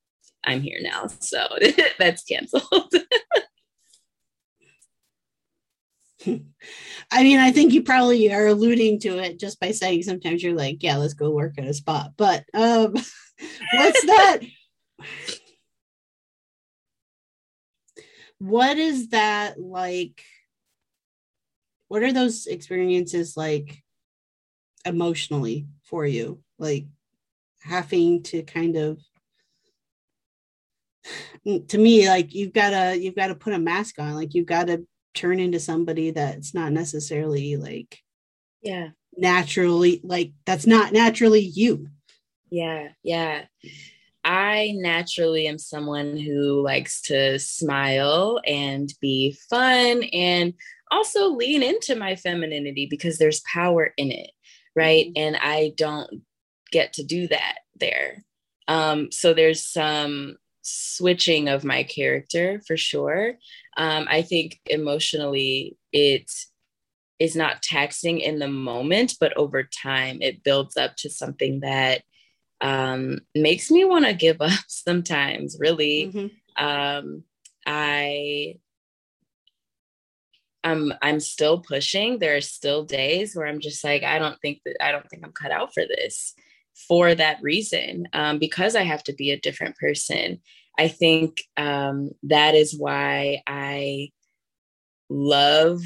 [0.44, 1.48] i'm here now so
[2.00, 2.94] that's canceled
[7.12, 10.56] I mean, I think you probably are alluding to it just by saying sometimes you're
[10.56, 12.12] like, yeah, let's go work at a spot.
[12.18, 12.94] But um,
[13.74, 14.40] what's that?
[18.38, 20.24] what is that like?
[21.88, 23.84] What are those experiences like
[24.86, 26.42] emotionally for you?
[26.58, 26.86] Like
[27.62, 29.00] having to kind of
[31.68, 34.46] to me like you've got to you've got to put a mask on like you've
[34.46, 38.00] got to turn into somebody that's not necessarily like
[38.62, 38.90] yeah.
[39.18, 41.88] naturally like that's not naturally you.
[42.50, 43.46] Yeah yeah.
[44.24, 50.54] I naturally am someone who likes to smile and be fun and
[50.92, 54.32] also lean into my femininity because there's power in it
[54.76, 55.08] right?
[55.08, 55.22] Mm-hmm.
[55.22, 56.22] and i don't
[56.72, 58.24] get to do that there.
[58.68, 63.34] Um so there's some switching of my character for sure.
[63.82, 66.32] Um, I think emotionally it
[67.18, 72.04] is not taxing in the moment, but over time it builds up to something that
[72.62, 76.12] um, makes me want to give up sometimes, really.
[76.14, 76.64] Mm-hmm.
[76.64, 77.24] Um,
[77.66, 78.60] I
[80.64, 82.20] I'm I'm still pushing.
[82.20, 85.26] There are still days where I'm just like, I don't think that I don't think
[85.26, 86.36] I'm cut out for this
[86.88, 90.40] for that reason um, because I have to be a different person.
[90.82, 94.10] I think um, that is why I
[95.12, 95.80] love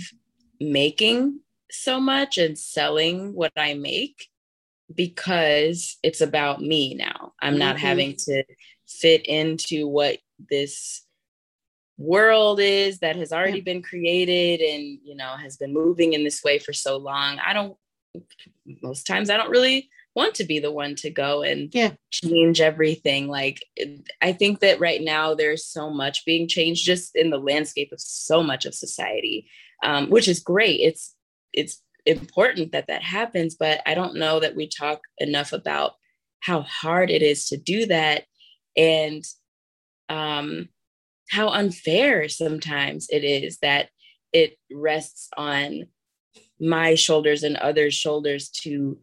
[0.61, 4.29] making so much and selling what I make
[4.93, 7.33] because it's about me now.
[7.41, 7.59] I'm mm-hmm.
[7.59, 8.45] not having to
[8.87, 10.19] fit into what
[10.49, 11.05] this
[11.97, 13.65] world is that has already yeah.
[13.65, 17.37] been created and you know has been moving in this way for so long.
[17.45, 17.75] I don't
[18.81, 21.91] most times I don't really want to be the one to go and yeah.
[22.09, 23.27] change everything.
[23.27, 23.63] Like,
[24.21, 27.99] I think that right now there's so much being changed just in the landscape of
[27.99, 29.49] so much of society,
[29.83, 30.79] um, which is great.
[30.79, 31.13] It's
[31.53, 35.93] it's important that that happens, but I don't know that we talk enough about
[36.41, 38.25] how hard it is to do that
[38.77, 39.23] and
[40.09, 40.69] um,
[41.29, 43.89] how unfair sometimes it is that
[44.31, 45.87] it rests on
[46.59, 48.97] my shoulders and others' shoulders to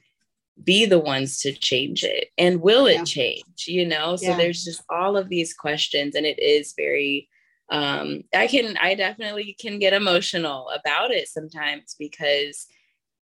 [0.62, 3.04] be the ones to change it and will it yeah.
[3.04, 4.36] change you know so yeah.
[4.36, 7.28] there's just all of these questions and it is very
[7.70, 12.66] um i can i definitely can get emotional about it sometimes because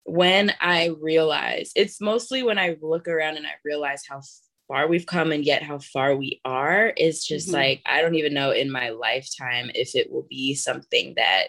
[0.04, 4.22] when i realize it's mostly when i look around and i realize how
[4.68, 7.58] far we've come and yet how far we are is just mm-hmm.
[7.58, 11.48] like I don't even know in my lifetime if it will be something that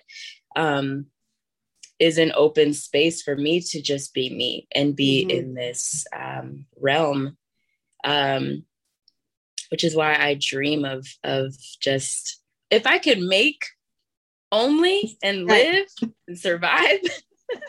[0.55, 1.07] um
[1.99, 5.39] is an open space for me to just be me and be mm-hmm.
[5.39, 7.37] in this um, realm
[8.05, 8.65] um,
[9.71, 12.41] which is why i dream of of just
[12.71, 13.65] if i could make
[14.53, 15.87] only and live
[16.27, 17.01] and survive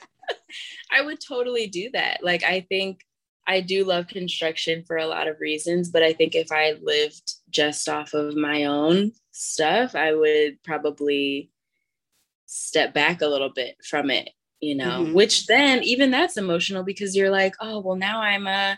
[0.91, 3.01] i would totally do that like i think
[3.47, 7.33] i do love construction for a lot of reasons but i think if i lived
[7.49, 11.49] just off of my own stuff i would probably
[12.47, 14.29] step back a little bit from it
[14.59, 15.13] you know mm-hmm.
[15.13, 18.77] which then even that's emotional because you're like oh well now i'm a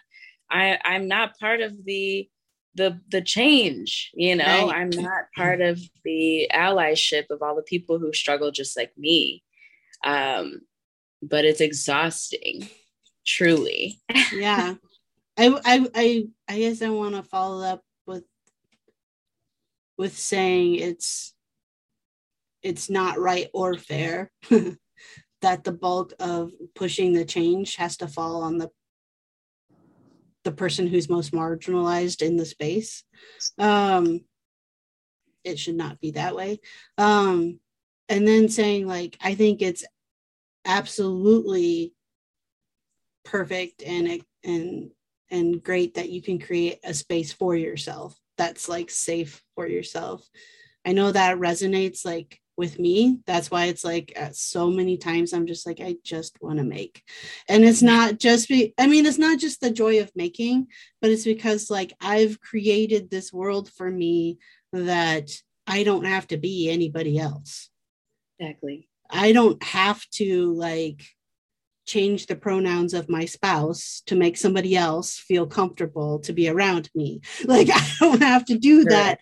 [0.51, 2.27] i i'm not part of the
[2.75, 4.67] the the change you know?
[4.67, 4.75] Right.
[4.75, 9.43] i'm not part of the allyship of all the people who struggle just like me.
[10.03, 10.61] Um
[11.21, 12.69] but it's exhausting
[13.25, 13.99] truly.
[14.33, 14.75] Yeah.
[15.37, 18.25] I, I i i guess i want to follow up with
[19.97, 21.33] with saying it's
[22.63, 24.31] it's not right or fair
[25.41, 28.69] that the bulk of pushing the change has to fall on the
[30.45, 33.03] the person who's most marginalized in the space.
[33.57, 34.21] Um
[35.43, 36.59] it should not be that way.
[36.97, 37.59] Um
[38.07, 39.85] and then saying like i think it's
[40.65, 41.93] absolutely
[43.23, 44.91] perfect and and
[45.29, 50.27] and great that you can create a space for yourself that's like safe for yourself.
[50.85, 53.19] I know that resonates like with me.
[53.25, 56.65] That's why it's like uh, so many times I'm just like, I just want to
[56.65, 57.01] make.
[57.47, 60.67] And it's not just be, I mean, it's not just the joy of making,
[61.01, 64.39] but it's because like I've created this world for me
[64.73, 65.31] that
[65.65, 67.69] I don't have to be anybody else.
[68.37, 68.89] Exactly.
[69.09, 71.01] I don't have to like
[71.87, 76.89] change the pronouns of my spouse to make somebody else feel comfortable to be around
[76.93, 77.21] me.
[77.45, 78.91] Like I don't have to do sure.
[78.91, 79.19] that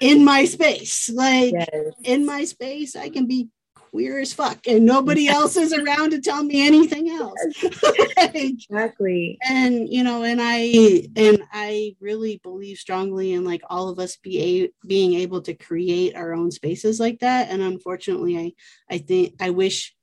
[0.00, 1.10] in my space.
[1.10, 1.94] Like yes.
[2.04, 3.48] in my space, I can be
[3.90, 7.38] queer as fuck and nobody else is around to tell me anything else
[8.16, 13.88] like, exactly and you know and i and i really believe strongly in like all
[13.88, 18.38] of us be a, being able to create our own spaces like that and unfortunately
[18.38, 18.52] i
[18.94, 19.94] i think i wish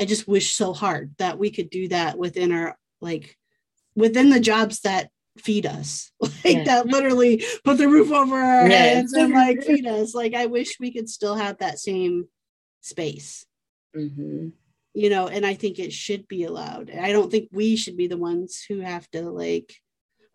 [0.00, 3.38] i just wish so hard that we could do that within our like
[3.94, 6.10] within the jobs that feed us.
[6.44, 6.64] Like yeah.
[6.64, 10.12] that literally put the roof over our heads and like feed us.
[10.12, 12.26] Like i wish we could still have that same
[12.80, 13.46] space.
[13.96, 14.48] Mm-hmm.
[14.94, 16.90] you know and i think it should be allowed.
[16.90, 19.74] I don't think we should be the ones who have to like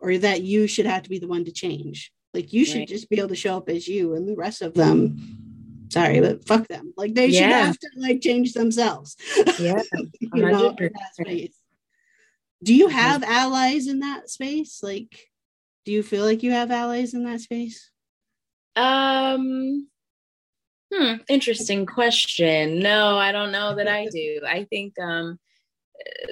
[0.00, 2.12] or that you should have to be the one to change.
[2.32, 2.88] Like you should right.
[2.88, 5.18] just be able to show up as you and the rest of them.
[5.90, 6.94] Sorry but fuck them.
[6.96, 7.40] Like they yeah.
[7.40, 9.16] should have to like change themselves.
[9.58, 9.82] Yeah
[10.20, 11.57] you know, that space
[12.62, 14.80] do you have allies in that space?
[14.82, 15.30] Like
[15.84, 17.90] do you feel like you have allies in that space?
[18.76, 19.88] Um
[20.92, 22.80] hmm interesting question.
[22.80, 24.40] No i don't know that i do.
[24.46, 25.38] I think um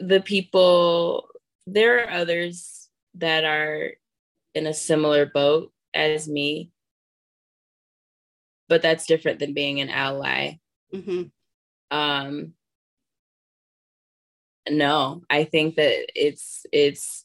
[0.00, 1.28] the people
[1.66, 3.92] there are others that are
[4.54, 6.70] in a similar boat as me
[8.68, 10.58] but that's different than being an ally.
[10.94, 11.22] Mm-hmm.
[11.96, 12.52] um
[14.70, 17.24] no i think that it's it's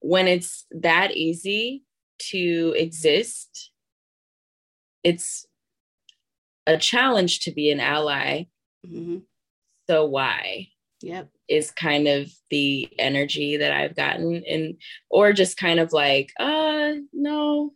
[0.00, 1.82] when it's that easy
[2.18, 3.70] to exist
[5.02, 5.46] it's
[6.66, 8.44] a challenge to be an ally
[8.86, 9.18] mm-hmm.
[9.88, 10.68] so why
[11.02, 14.76] yep is kind of the energy that i've gotten and
[15.10, 17.72] or just kind of like uh no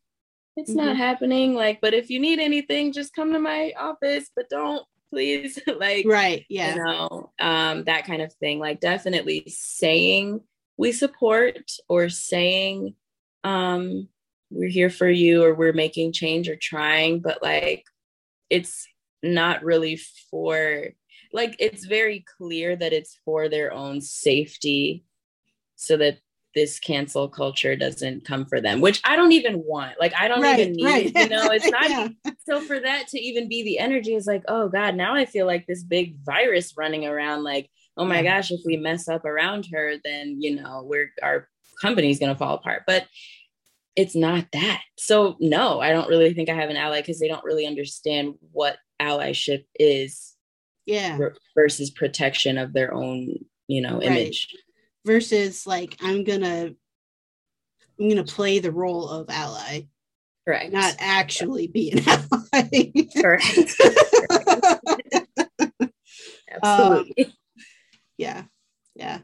[0.57, 0.87] it's mm-hmm.
[0.87, 4.85] not happening like but if you need anything just come to my office but don't
[5.11, 6.75] please like right yeah.
[6.75, 8.59] you know um that kind of thing.
[8.59, 10.41] Like definitely saying
[10.77, 12.95] we support or saying
[13.45, 14.09] um
[14.51, 17.85] we're here for you or we're making change or trying but like
[18.49, 18.87] it's
[19.23, 20.01] not really
[20.31, 20.87] for
[21.33, 25.05] like it's very clear that it's for their own safety
[25.77, 26.19] so that
[26.59, 29.93] this cancel culture doesn't come for them, which I don't even want.
[30.01, 31.13] Like I don't right, even need, right.
[31.15, 32.09] you know, it's not yeah.
[32.49, 35.47] so for that to even be the energy is like, oh God, now I feel
[35.47, 38.39] like this big virus running around, like, oh my yeah.
[38.39, 41.49] gosh, if we mess up around her, then you know, we're our
[41.81, 42.83] company's gonna fall apart.
[42.89, 43.07] But
[43.95, 44.83] it's not that.
[44.97, 48.35] So no, I don't really think I have an ally because they don't really understand
[48.51, 50.35] what allyship is.
[50.87, 51.19] Yeah.
[51.55, 54.49] Versus protection of their own, you know, image.
[55.05, 56.71] Right versus like I'm gonna
[58.01, 59.83] I'm gonna play the role of ally.
[60.47, 60.73] Correct.
[60.73, 62.93] Not actually be an ally.
[63.21, 63.45] Correct.
[66.63, 67.25] Absolutely.
[67.25, 67.33] Um,
[68.17, 68.45] yeah.
[68.95, 69.19] Yeah.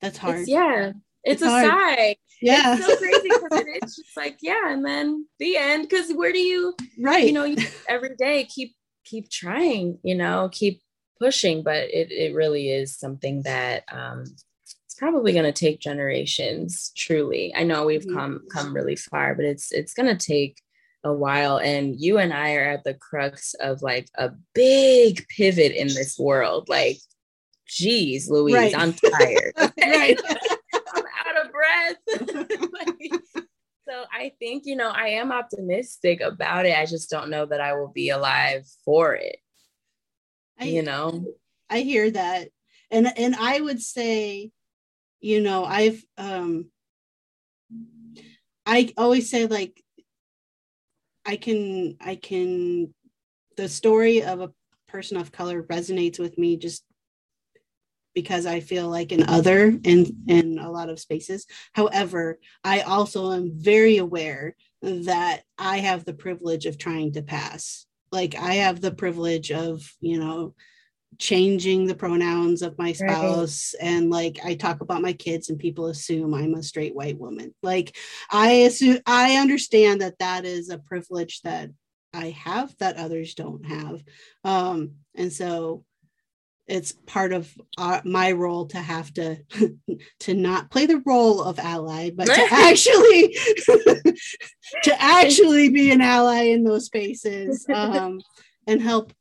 [0.00, 0.40] That's hard.
[0.40, 0.92] It's, yeah.
[1.24, 1.66] it's, it's a hard.
[1.66, 2.16] sigh.
[2.40, 2.76] Yeah.
[2.76, 5.88] It's so crazy because it's just like, yeah, and then the end.
[5.88, 7.26] Because where do you right?
[7.26, 7.56] You know, you,
[7.88, 8.74] every day keep
[9.04, 10.80] keep trying, you know, keep
[11.20, 14.24] pushing, but it it really is something that um
[14.86, 17.54] it's probably gonna take generations, truly.
[17.54, 18.16] I know we've mm-hmm.
[18.16, 20.60] come come really far, but it's it's gonna take
[21.04, 25.72] a while and you and I are at the crux of like a big pivot
[25.72, 26.68] in this world.
[26.68, 26.98] Like,
[27.66, 28.76] geez, Louise, right.
[28.76, 29.52] I'm tired.
[29.58, 30.20] right.
[30.94, 32.50] I'm out of breath.
[32.72, 33.22] like,
[33.88, 36.76] so I think, you know, I am optimistic about it.
[36.76, 39.38] I just don't know that I will be alive for it.
[40.60, 41.24] I, you know,
[41.68, 42.48] I hear that.
[42.90, 44.50] And and I would say,
[45.20, 46.66] you know, I've um
[48.66, 49.82] I always say like
[51.24, 52.94] I can I can
[53.56, 54.52] the story of a
[54.88, 56.84] person of color resonates with me just
[58.14, 61.46] because I feel like an other in in a lot of spaces.
[61.72, 67.86] However, I also am very aware that I have the privilege of trying to pass.
[68.12, 70.54] Like I have the privilege of, you know,
[71.18, 73.88] changing the pronouns of my spouse right.
[73.88, 77.54] and like I talk about my kids and people assume I'm a straight white woman.
[77.62, 77.96] Like
[78.30, 81.70] I assume I understand that that is a privilege that
[82.14, 84.02] I have that others don't have.
[84.44, 85.84] Um and so
[86.70, 89.36] it's part of our, my role to have to
[90.20, 93.36] to not play the role of ally but to actually
[94.84, 98.20] to actually be an ally in those spaces um,
[98.66, 99.12] and help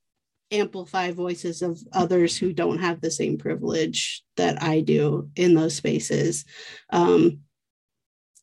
[0.52, 5.76] amplify voices of others who don't have the same privilege that I do in those
[5.76, 6.46] spaces.
[6.90, 7.42] Um,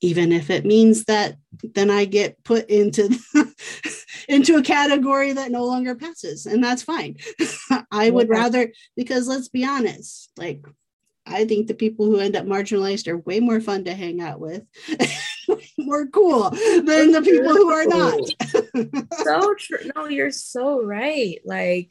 [0.00, 1.36] even if it means that
[1.74, 3.08] then I get put into
[4.28, 7.16] into a category that no longer passes, and that's fine.
[7.90, 10.64] I would rather because let's be honest, like
[11.26, 14.38] I think the people who end up marginalized are way more fun to hang out
[14.38, 14.62] with,
[15.78, 18.20] more cool than the people who are not.
[19.24, 19.90] so true.
[19.94, 21.40] No, you're so right.
[21.44, 21.90] Like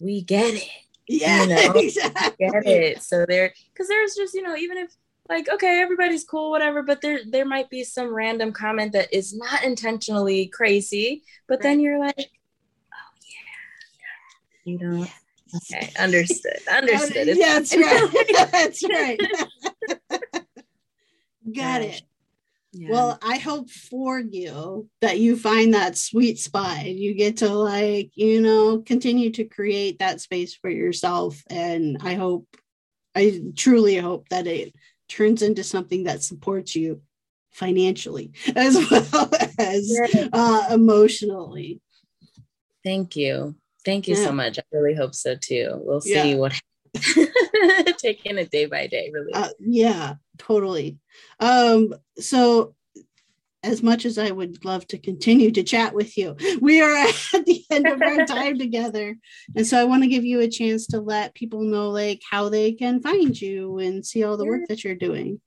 [0.00, 0.68] we get it.
[1.08, 1.72] Yeah, you know?
[1.74, 2.46] exactly.
[2.46, 3.02] Get it.
[3.02, 4.94] So there, because there's just you know even if
[5.30, 9.34] like okay everybody's cool whatever but there there might be some random comment that is
[9.34, 11.62] not intentionally crazy but right.
[11.62, 13.12] then you're like oh
[14.66, 14.72] yeah.
[14.72, 15.06] You know
[15.56, 17.28] okay understood understood.
[17.28, 18.10] Yeah, that's right.
[18.52, 19.20] That's right.
[21.54, 22.02] Got it.
[22.72, 22.88] Yeah.
[22.90, 26.78] Well, I hope for you that you find that sweet spot.
[26.78, 31.42] And you get to like, you know, continue to create that space for yourself.
[31.50, 32.46] And I hope,
[33.16, 34.72] I truly hope that it
[35.10, 37.02] turns into something that supports you
[37.50, 40.00] financially as well as
[40.32, 41.80] uh, emotionally.
[42.82, 43.56] Thank you.
[43.84, 44.24] Thank you yeah.
[44.24, 44.58] so much.
[44.58, 45.80] I really hope so too.
[45.82, 46.36] We'll see yeah.
[46.36, 46.58] what
[47.98, 49.32] taking it day by day, really.
[49.32, 50.98] Uh, yeah, totally.
[51.38, 52.74] Um, so
[53.62, 56.94] as much as I would love to continue to chat with you, we are
[57.34, 59.16] at the end of our time together.
[59.54, 62.48] And so I want to give you a chance to let people know like how
[62.48, 65.40] they can find you and see all the work that you're doing.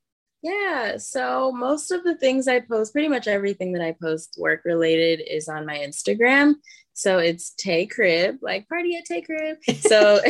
[0.44, 0.98] Yeah.
[0.98, 5.22] So most of the things I post, pretty much everything that I post work related
[5.26, 6.56] is on my Instagram.
[6.92, 9.58] So it's Tay Crib, like party at Tay Crib.
[9.80, 10.20] So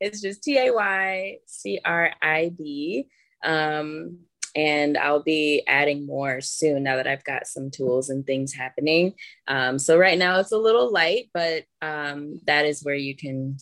[0.00, 3.08] it's just T A Y C R I B.
[3.42, 4.20] Um,
[4.54, 9.14] and I'll be adding more soon now that I've got some tools and things happening.
[9.48, 13.56] Um, so right now it's a little light, but um, that is where you can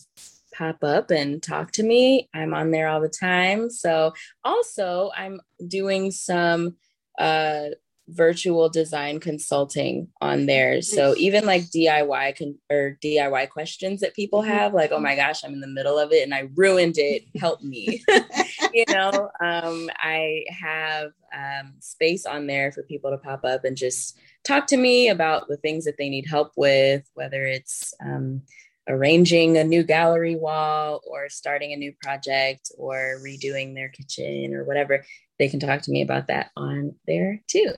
[0.53, 2.29] pop up and talk to me.
[2.33, 3.69] I'm on there all the time.
[3.69, 4.13] So
[4.43, 6.75] also I'm doing some
[7.17, 7.69] uh,
[8.09, 10.81] virtual design consulting on there.
[10.81, 14.51] So even like DIY can or DIY questions that people mm-hmm.
[14.51, 17.23] have, like, oh my gosh, I'm in the middle of it and I ruined it.
[17.39, 18.03] Help me.
[18.73, 23.77] you know, um, I have um, space on there for people to pop up and
[23.77, 28.41] just talk to me about the things that they need help with, whether it's um,
[28.87, 34.63] arranging a new gallery wall or starting a new project or redoing their kitchen or
[34.63, 35.03] whatever
[35.37, 37.73] they can talk to me about that on there too.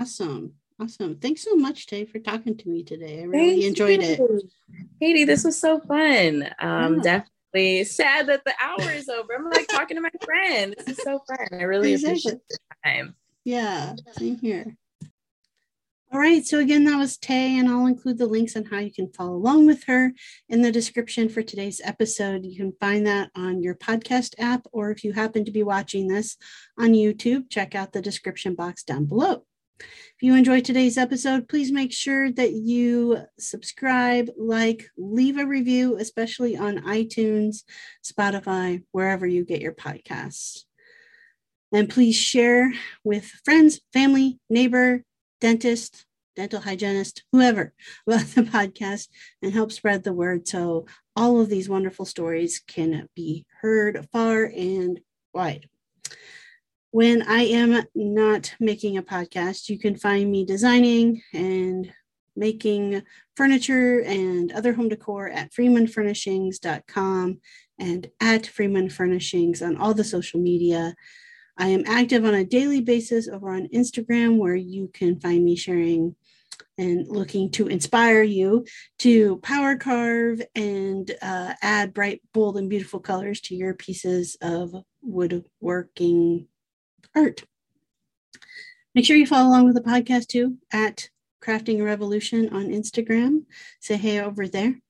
[0.00, 0.54] Awesome.
[0.80, 1.16] Awesome.
[1.16, 3.20] Thanks so much, Tay, for talking to me today.
[3.20, 4.10] I really Thank enjoyed you.
[4.30, 4.42] it.
[5.00, 6.48] Katie, this was so fun.
[6.60, 7.22] Um, yeah.
[7.52, 9.34] Definitely sad that the hour is over.
[9.34, 10.76] I'm like talking to my friend.
[10.78, 11.48] This is so fun.
[11.52, 12.32] I really exactly.
[12.32, 13.16] appreciate the time.
[13.44, 14.76] Yeah, same here.
[16.10, 18.92] All right, so again, that was Tay, and I'll include the links on how you
[18.92, 20.12] can follow along with her
[20.48, 22.46] in the description for today's episode.
[22.46, 26.08] You can find that on your podcast app, or if you happen to be watching
[26.08, 26.36] this
[26.78, 29.44] on YouTube, check out the description box down below.
[29.80, 35.96] If you enjoyed today's episode, please make sure that you subscribe, like, leave a review,
[35.96, 37.62] especially on iTunes,
[38.04, 40.64] Spotify, wherever you get your podcasts.
[41.72, 42.72] And please share
[43.04, 45.04] with friends, family, neighbor,
[45.40, 47.74] dentist, dental hygienist, whoever
[48.06, 49.08] about the podcast
[49.42, 50.86] and help spread the word so
[51.16, 55.00] all of these wonderful stories can be heard far and
[55.34, 55.68] wide.
[56.90, 61.92] When I am not making a podcast, you can find me designing and
[62.34, 63.02] making
[63.36, 67.40] furniture and other home decor at freemanfurnishings.com
[67.78, 70.94] and at Freeman Furnishings on all the social media.
[71.58, 75.56] I am active on a daily basis over on Instagram, where you can find me
[75.56, 76.16] sharing
[76.78, 78.64] and looking to inspire you
[79.00, 84.74] to power carve and uh, add bright, bold, and beautiful colors to your pieces of
[85.02, 86.46] woodworking
[87.14, 87.44] art.
[88.94, 91.08] Make sure you follow along with the podcast too at
[91.42, 93.44] Crafting Revolution on Instagram.
[93.80, 94.80] Say hey over there.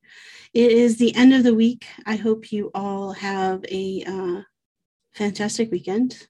[0.54, 1.86] It is the end of the week.
[2.06, 4.42] I hope you all have a uh,
[5.12, 6.26] fantastic weekend.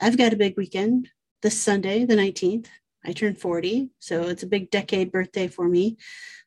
[0.00, 1.08] I've got a big weekend
[1.42, 2.66] this Sunday, the 19th.
[3.04, 5.96] I turned 40, so it's a big decade birthday for me.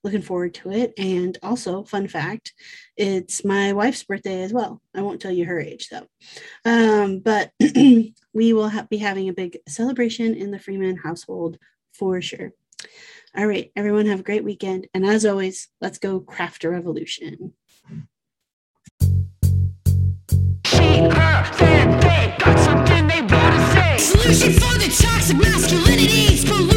[0.04, 0.94] Looking forward to it.
[0.98, 2.54] And also, fun fact,
[2.96, 4.82] it's my wife's birthday as well.
[4.94, 6.08] I won't tell you her age though.
[6.64, 7.52] Um, but
[8.34, 11.58] we will ha- be having a big celebration in the Freeman household
[11.94, 12.54] for sure.
[13.36, 14.88] All right, everyone, have a great weekend.
[14.94, 17.54] And as always, let's go craft a revolution.
[20.72, 23.66] They got something they want
[26.46, 26.75] desperate.